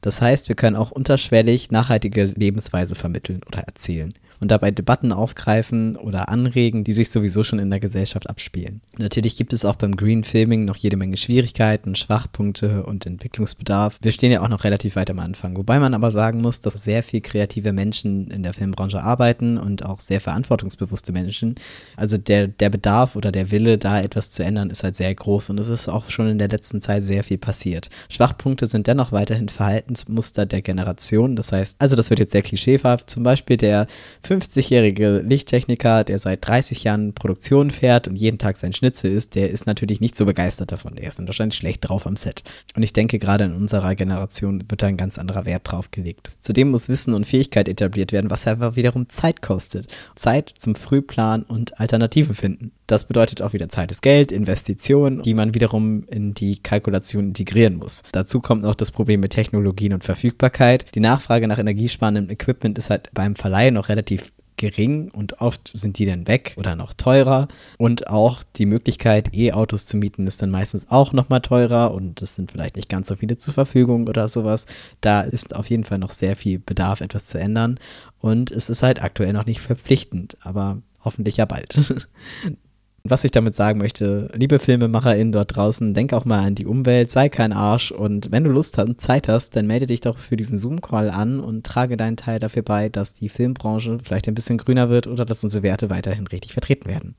Das 0.00 0.20
heißt, 0.20 0.48
wir 0.48 0.56
können 0.56 0.76
auch 0.76 0.90
unterschwellig 0.90 1.70
nachhaltige 1.70 2.24
Lebensweise 2.24 2.94
vermitteln 2.94 3.40
oder 3.46 3.60
erzählen 3.60 4.12
und 4.42 4.50
dabei 4.50 4.72
Debatten 4.72 5.12
aufgreifen 5.12 5.94
oder 5.94 6.28
anregen, 6.28 6.82
die 6.82 6.92
sich 6.92 7.10
sowieso 7.10 7.44
schon 7.44 7.60
in 7.60 7.70
der 7.70 7.78
Gesellschaft 7.78 8.28
abspielen. 8.28 8.80
Natürlich 8.98 9.36
gibt 9.36 9.52
es 9.52 9.64
auch 9.64 9.76
beim 9.76 9.94
Green 9.94 10.24
Filming 10.24 10.64
noch 10.64 10.74
jede 10.74 10.96
Menge 10.96 11.16
Schwierigkeiten, 11.16 11.94
Schwachpunkte 11.94 12.82
und 12.82 13.06
Entwicklungsbedarf. 13.06 14.00
Wir 14.02 14.10
stehen 14.10 14.32
ja 14.32 14.40
auch 14.40 14.48
noch 14.48 14.64
relativ 14.64 14.96
weit 14.96 15.10
am 15.10 15.20
Anfang, 15.20 15.56
wobei 15.56 15.78
man 15.78 15.94
aber 15.94 16.10
sagen 16.10 16.40
muss, 16.40 16.60
dass 16.60 16.74
sehr 16.82 17.04
viel 17.04 17.20
kreative 17.20 17.72
Menschen 17.72 18.32
in 18.32 18.42
der 18.42 18.52
Filmbranche 18.52 19.00
arbeiten 19.00 19.58
und 19.58 19.86
auch 19.86 20.00
sehr 20.00 20.20
verantwortungsbewusste 20.20 21.12
Menschen. 21.12 21.54
Also 21.96 22.18
der, 22.18 22.48
der 22.48 22.70
Bedarf 22.70 23.14
oder 23.14 23.30
der 23.30 23.52
Wille, 23.52 23.78
da 23.78 24.00
etwas 24.00 24.32
zu 24.32 24.42
ändern, 24.42 24.70
ist 24.70 24.82
halt 24.82 24.96
sehr 24.96 25.14
groß 25.14 25.50
und 25.50 25.60
es 25.60 25.68
ist 25.68 25.88
auch 25.88 26.10
schon 26.10 26.28
in 26.28 26.38
der 26.38 26.48
letzten 26.48 26.80
Zeit 26.80 27.04
sehr 27.04 27.22
viel 27.22 27.38
passiert. 27.38 27.90
Schwachpunkte 28.08 28.66
sind 28.66 28.88
dennoch 28.88 29.12
weiterhin 29.12 29.48
Verhaltensmuster 29.48 30.46
der 30.46 30.62
Generation. 30.62 31.36
Das 31.36 31.52
heißt, 31.52 31.80
also 31.80 31.94
das 31.94 32.10
wird 32.10 32.18
jetzt 32.18 32.32
sehr 32.32 32.42
klischeehaft, 32.42 33.08
zum 33.08 33.22
Beispiel 33.22 33.56
der 33.56 33.86
50-jährige 34.32 35.18
Lichttechniker, 35.18 36.04
der 36.04 36.18
seit 36.18 36.46
30 36.46 36.84
Jahren 36.84 37.12
Produktion 37.12 37.70
fährt 37.70 38.08
und 38.08 38.16
jeden 38.16 38.38
Tag 38.38 38.56
sein 38.56 38.72
Schnitzel 38.72 39.10
isst, 39.10 39.34
der 39.34 39.50
ist 39.50 39.66
natürlich 39.66 40.00
nicht 40.00 40.16
so 40.16 40.24
begeistert 40.24 40.72
davon. 40.72 40.94
Der 40.94 41.06
ist 41.06 41.18
dann 41.18 41.26
wahrscheinlich 41.26 41.56
schlecht 41.56 41.88
drauf 41.88 42.06
am 42.06 42.16
Set. 42.16 42.42
Und 42.74 42.82
ich 42.82 42.92
denke, 42.92 43.18
gerade 43.18 43.44
in 43.44 43.54
unserer 43.54 43.94
Generation 43.94 44.64
wird 44.68 44.82
da 44.82 44.86
ein 44.86 44.96
ganz 44.96 45.18
anderer 45.18 45.44
Wert 45.44 45.70
drauf 45.70 45.90
gelegt. 45.90 46.30
Zudem 46.40 46.70
muss 46.70 46.88
Wissen 46.88 47.14
und 47.14 47.26
Fähigkeit 47.26 47.68
etabliert 47.68 48.12
werden, 48.12 48.30
was 48.30 48.46
einfach 48.46 48.76
wiederum 48.76 49.08
Zeit 49.08 49.42
kostet. 49.42 49.86
Zeit 50.14 50.48
zum 50.48 50.74
Frühplan 50.74 51.42
und 51.42 51.78
Alternativen 51.78 52.34
finden. 52.34 52.72
Das 52.92 53.06
bedeutet 53.06 53.40
auch 53.40 53.54
wieder 53.54 53.70
Zeit 53.70 53.90
ist 53.90 54.02
Geld, 54.02 54.30
Investitionen, 54.30 55.22
die 55.22 55.32
man 55.32 55.54
wiederum 55.54 56.04
in 56.08 56.34
die 56.34 56.58
Kalkulation 56.58 57.28
integrieren 57.28 57.78
muss. 57.78 58.02
Dazu 58.12 58.40
kommt 58.40 58.64
noch 58.64 58.74
das 58.74 58.90
Problem 58.90 59.20
mit 59.20 59.32
Technologien 59.32 59.94
und 59.94 60.04
Verfügbarkeit. 60.04 60.94
Die 60.94 61.00
Nachfrage 61.00 61.48
nach 61.48 61.56
energiesparendem 61.56 62.28
Equipment 62.28 62.76
ist 62.76 62.90
halt 62.90 63.08
beim 63.14 63.34
Verleih 63.34 63.70
noch 63.70 63.88
relativ 63.88 64.30
gering 64.58 65.10
und 65.10 65.40
oft 65.40 65.68
sind 65.68 65.96
die 65.96 66.04
dann 66.04 66.28
weg 66.28 66.52
oder 66.58 66.76
noch 66.76 66.92
teurer. 66.92 67.48
Und 67.78 68.08
auch 68.08 68.42
die 68.56 68.66
Möglichkeit, 68.66 69.32
E-Autos 69.32 69.86
zu 69.86 69.96
mieten, 69.96 70.26
ist 70.26 70.42
dann 70.42 70.50
meistens 70.50 70.90
auch 70.90 71.14
nochmal 71.14 71.40
teurer 71.40 71.94
und 71.94 72.20
es 72.20 72.34
sind 72.34 72.52
vielleicht 72.52 72.76
nicht 72.76 72.90
ganz 72.90 73.08
so 73.08 73.16
viele 73.16 73.38
zur 73.38 73.54
Verfügung 73.54 74.06
oder 74.06 74.28
sowas. 74.28 74.66
Da 75.00 75.22
ist 75.22 75.56
auf 75.56 75.70
jeden 75.70 75.84
Fall 75.84 75.98
noch 75.98 76.12
sehr 76.12 76.36
viel 76.36 76.58
Bedarf, 76.58 77.00
etwas 77.00 77.24
zu 77.24 77.38
ändern. 77.38 77.80
Und 78.20 78.50
es 78.50 78.68
ist 78.68 78.82
halt 78.82 79.02
aktuell 79.02 79.32
noch 79.32 79.46
nicht 79.46 79.62
verpflichtend, 79.62 80.36
aber 80.42 80.82
hoffentlich 81.02 81.38
ja 81.38 81.46
bald. 81.46 81.74
Was 83.04 83.24
ich 83.24 83.32
damit 83.32 83.56
sagen 83.56 83.80
möchte, 83.80 84.30
liebe 84.32 84.60
FilmemacherInnen 84.60 85.32
dort 85.32 85.56
draußen, 85.56 85.92
denk 85.92 86.12
auch 86.12 86.24
mal 86.24 86.46
an 86.46 86.54
die 86.54 86.66
Umwelt, 86.66 87.10
sei 87.10 87.28
kein 87.28 87.52
Arsch 87.52 87.90
und 87.90 88.30
wenn 88.30 88.44
du 88.44 88.50
Lust 88.50 88.78
und 88.78 89.00
Zeit 89.00 89.26
hast, 89.26 89.56
dann 89.56 89.66
melde 89.66 89.86
dich 89.86 90.00
doch 90.00 90.18
für 90.18 90.36
diesen 90.36 90.56
Zoom-Call 90.56 91.10
an 91.10 91.40
und 91.40 91.66
trage 91.66 91.96
deinen 91.96 92.16
Teil 92.16 92.38
dafür 92.38 92.62
bei, 92.62 92.88
dass 92.88 93.12
die 93.12 93.28
Filmbranche 93.28 93.98
vielleicht 94.04 94.28
ein 94.28 94.36
bisschen 94.36 94.56
grüner 94.56 94.88
wird 94.88 95.08
oder 95.08 95.24
dass 95.24 95.42
unsere 95.42 95.64
Werte 95.64 95.90
weiterhin 95.90 96.28
richtig 96.28 96.52
vertreten 96.52 96.88
werden. 96.88 97.16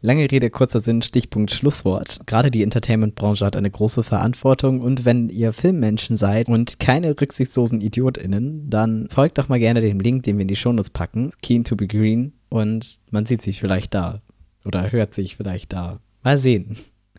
Lange 0.00 0.30
Rede, 0.30 0.50
kurzer 0.50 0.80
Sinn, 0.80 1.02
Stichpunkt, 1.02 1.50
Schlusswort. 1.50 2.20
Gerade 2.26 2.50
die 2.50 2.62
Entertainment-Branche 2.62 3.44
hat 3.44 3.56
eine 3.56 3.70
große 3.70 4.02
Verantwortung 4.02 4.80
und 4.80 5.04
wenn 5.04 5.28
ihr 5.28 5.52
Filmmenschen 5.52 6.16
seid 6.16 6.48
und 6.48 6.78
keine 6.80 7.18
rücksichtslosen 7.18 7.82
IdiotInnen, 7.82 8.70
dann 8.70 9.08
folgt 9.10 9.36
doch 9.36 9.48
mal 9.48 9.58
gerne 9.58 9.82
dem 9.82 10.00
Link, 10.00 10.22
den 10.22 10.38
wir 10.38 10.42
in 10.42 10.48
die 10.48 10.56
Shownotes 10.56 10.90
packen, 10.90 11.30
Keen 11.42 11.64
to 11.64 11.76
be 11.76 11.86
Green 11.86 12.32
und 12.48 13.00
man 13.10 13.26
sieht 13.26 13.42
sich 13.42 13.60
vielleicht 13.60 13.92
da. 13.92 14.22
Oder 14.66 14.92
hört 14.92 15.14
sich 15.14 15.36
vielleicht 15.36 15.72
da. 15.72 16.00
Mal 16.22 16.38
sehen. 16.38 16.76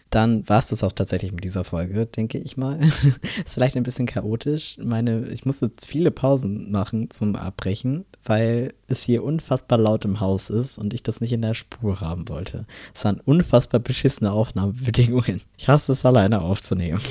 Dann 0.09 0.47
war 0.47 0.59
es 0.59 0.67
das 0.67 0.83
auch 0.83 0.93
tatsächlich 0.93 1.33
mit 1.33 1.43
dieser 1.43 1.63
Folge, 1.63 2.05
denke 2.05 2.37
ich 2.37 2.55
mal. 2.55 2.79
ist 3.45 3.53
vielleicht 3.53 3.75
ein 3.75 3.83
bisschen 3.83 4.05
chaotisch. 4.05 4.77
Meine, 4.81 5.27
ich 5.27 5.45
musste 5.45 5.69
viele 5.85 6.11
Pausen 6.11 6.71
machen 6.71 7.09
zum 7.09 7.35
Abbrechen, 7.35 8.05
weil 8.23 8.73
es 8.87 9.03
hier 9.03 9.23
unfassbar 9.23 9.77
laut 9.77 10.05
im 10.05 10.19
Haus 10.19 10.49
ist 10.49 10.77
und 10.77 10.93
ich 10.93 11.03
das 11.03 11.19
nicht 11.19 11.33
in 11.33 11.41
der 11.41 11.53
Spur 11.53 11.99
haben 11.99 12.29
wollte. 12.29 12.65
Es 12.93 13.03
waren 13.03 13.19
unfassbar 13.19 13.81
beschissene 13.81 14.31
Aufnahmebedingungen. 14.31 15.41
Ich 15.57 15.67
hasse 15.67 15.91
es 15.91 16.05
alleine 16.05 16.41
aufzunehmen. 16.41 17.01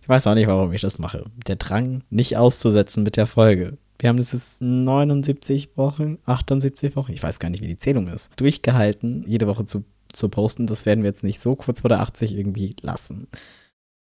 Ich 0.00 0.08
weiß 0.08 0.26
auch 0.26 0.34
nicht, 0.34 0.48
warum 0.48 0.72
ich 0.72 0.80
das 0.80 0.98
mache. 0.98 1.24
Der 1.46 1.56
Drang, 1.56 2.02
nicht 2.10 2.36
auszusetzen 2.36 3.04
mit 3.04 3.16
der 3.16 3.28
Folge. 3.28 3.78
Wir 4.02 4.08
haben 4.08 4.16
das 4.16 4.32
jetzt 4.32 4.60
79 4.60 5.76
Wochen, 5.76 6.18
78 6.26 6.96
Wochen, 6.96 7.12
ich 7.12 7.22
weiß 7.22 7.38
gar 7.38 7.50
nicht, 7.50 7.62
wie 7.62 7.68
die 7.68 7.76
Zählung 7.76 8.08
ist, 8.08 8.32
durchgehalten, 8.34 9.22
jede 9.28 9.46
Woche 9.46 9.64
zu, 9.64 9.84
zu 10.12 10.28
posten. 10.28 10.66
Das 10.66 10.86
werden 10.86 11.04
wir 11.04 11.08
jetzt 11.08 11.22
nicht 11.22 11.38
so 11.38 11.54
kurz 11.54 11.82
vor 11.82 11.88
der 11.88 12.00
80 12.00 12.36
irgendwie 12.36 12.74
lassen. 12.82 13.28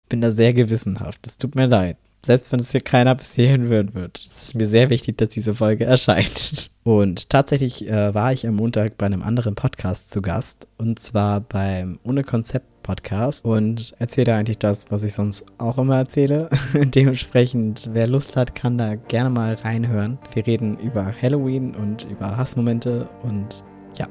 Bin 0.09 0.23
da 0.23 0.31
sehr 0.31 0.55
gewissenhaft. 0.55 1.27
Es 1.27 1.37
tut 1.37 1.55
mir 1.55 1.67
leid. 1.67 1.99
Selbst 2.25 2.53
wenn 2.53 2.61
es 2.61 2.73
hier 2.73 2.83
keiner 2.83 3.15
bis 3.15 3.35
hierhin 3.35 3.63
hören 3.69 3.95
wird. 3.95 4.19
Es 4.25 4.43
ist 4.43 4.55
mir 4.55 4.67
sehr 4.67 4.91
wichtig, 4.91 5.17
dass 5.19 5.31
diese 5.31 5.55
Folge 5.55 5.85
erscheint. 5.87 6.71
Und 6.83 7.31
tatsächlich 7.31 7.89
äh, 7.89 8.15
war 8.15 8.33
ich 8.33 8.47
am 8.47 8.57
Montag 8.57 8.99
bei 8.99 9.07
einem 9.07 9.23
anderen 9.23 9.55
Podcast 9.55 10.11
zu 10.11 10.21
Gast. 10.21 10.67
Und 10.77 10.99
zwar 10.99 11.41
beim 11.41 11.99
Ohne 12.05 12.25
Konzept 12.25 12.67
Podcast 12.83 13.45
und 13.45 13.95
erzähle 13.99 14.35
eigentlich 14.35 14.59
das, 14.59 14.91
was 14.91 15.05
ich 15.05 15.13
sonst 15.13 15.47
auch 15.59 15.79
immer 15.79 15.99
erzähle. 15.99 16.49
Dementsprechend, 16.75 17.89
wer 17.93 18.07
Lust 18.07 18.37
hat, 18.37 18.55
kann 18.55 18.79
da 18.79 18.97
gerne 18.97 19.31
mal 19.31 19.55
reinhören. 19.55 20.19
Wir 20.35 20.47
reden 20.47 20.77
über 20.79 21.15
Halloween 21.23 21.75
und 21.75 22.07
über 22.11 22.37
Hassmomente 22.37 23.09
und 23.23 23.63
ja. 23.97 24.09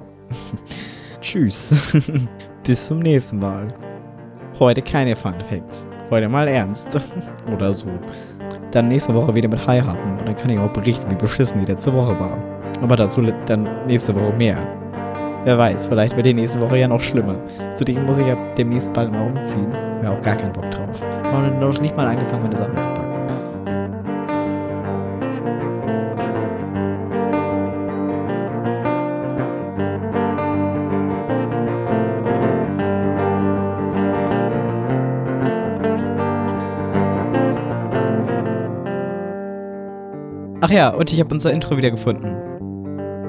Tschüss. 1.22 1.94
Bis 2.64 2.88
zum 2.88 3.00
nächsten 3.00 3.40
Mal. 3.40 3.68
Heute 4.60 4.82
keine 4.82 5.16
Fun 5.16 5.36
Facts. 5.50 5.86
Heute 6.10 6.28
mal 6.28 6.48
ernst. 6.48 7.00
Oder 7.54 7.72
so. 7.72 7.88
Dann 8.72 8.88
nächste 8.88 9.14
Woche 9.14 9.36
wieder 9.36 9.48
mit 9.48 9.66
Heiraten 9.66 10.20
und 10.20 10.28
dann 10.28 10.36
kann 10.36 10.50
ich 10.50 10.60
auch 10.60 10.72
berichten, 10.72 11.10
wie 11.10 11.16
beschissen 11.16 11.60
die 11.60 11.72
letzte 11.72 11.94
Woche 11.94 12.20
war. 12.20 12.38
Aber 12.82 12.96
dazu 12.96 13.22
dann 13.46 13.68
nächste 13.88 14.16
Woche 14.16 14.34
mehr. 14.34 14.58
Wer 15.46 15.58
weiß, 15.58 15.88
vielleicht 15.88 16.16
wird 16.16 16.26
die 16.26 16.34
nächste 16.34 16.62
Woche 16.62 16.78
ja 16.78 16.88
noch 16.88 17.02
schlimmer. 17.02 17.36
Zudem 17.74 18.06
muss 18.06 18.20
ich 18.20 18.28
ja 18.28 18.38
demnächst 18.58 18.92
bald 18.94 19.12
mal 19.12 19.26
umziehen. 19.28 19.72
Ich 20.00 20.06
habe 20.06 20.18
auch 20.18 20.22
gar 20.22 20.36
keinen 20.36 20.54
Bock 20.54 20.70
drauf. 20.72 20.90
Ich 20.94 21.32
habe 21.32 21.52
noch 21.52 21.80
nicht 21.80 21.96
mal 21.96 22.08
angefangen, 22.08 22.44
meine 22.44 22.58
Sachen 22.58 22.82
zu 22.82 22.90
packen. 22.90 22.99
Ach 40.62 40.70
ja, 40.70 40.90
und 40.90 41.14
ich 41.14 41.20
habe 41.20 41.34
unser 41.34 41.54
Intro 41.54 41.78
wieder 41.78 41.92
gefunden. 41.92 42.36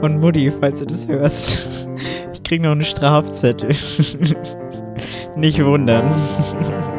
Und 0.01 0.19
Mutti, 0.19 0.51
falls 0.51 0.81
du 0.81 0.87
das 0.87 1.07
hörst, 1.07 1.89
ich 2.33 2.43
krieg 2.43 2.61
noch 2.61 2.73
einen 2.73 2.85
Strafzettel. 2.85 3.71
Nicht 5.37 5.65
wundern. 5.65 6.11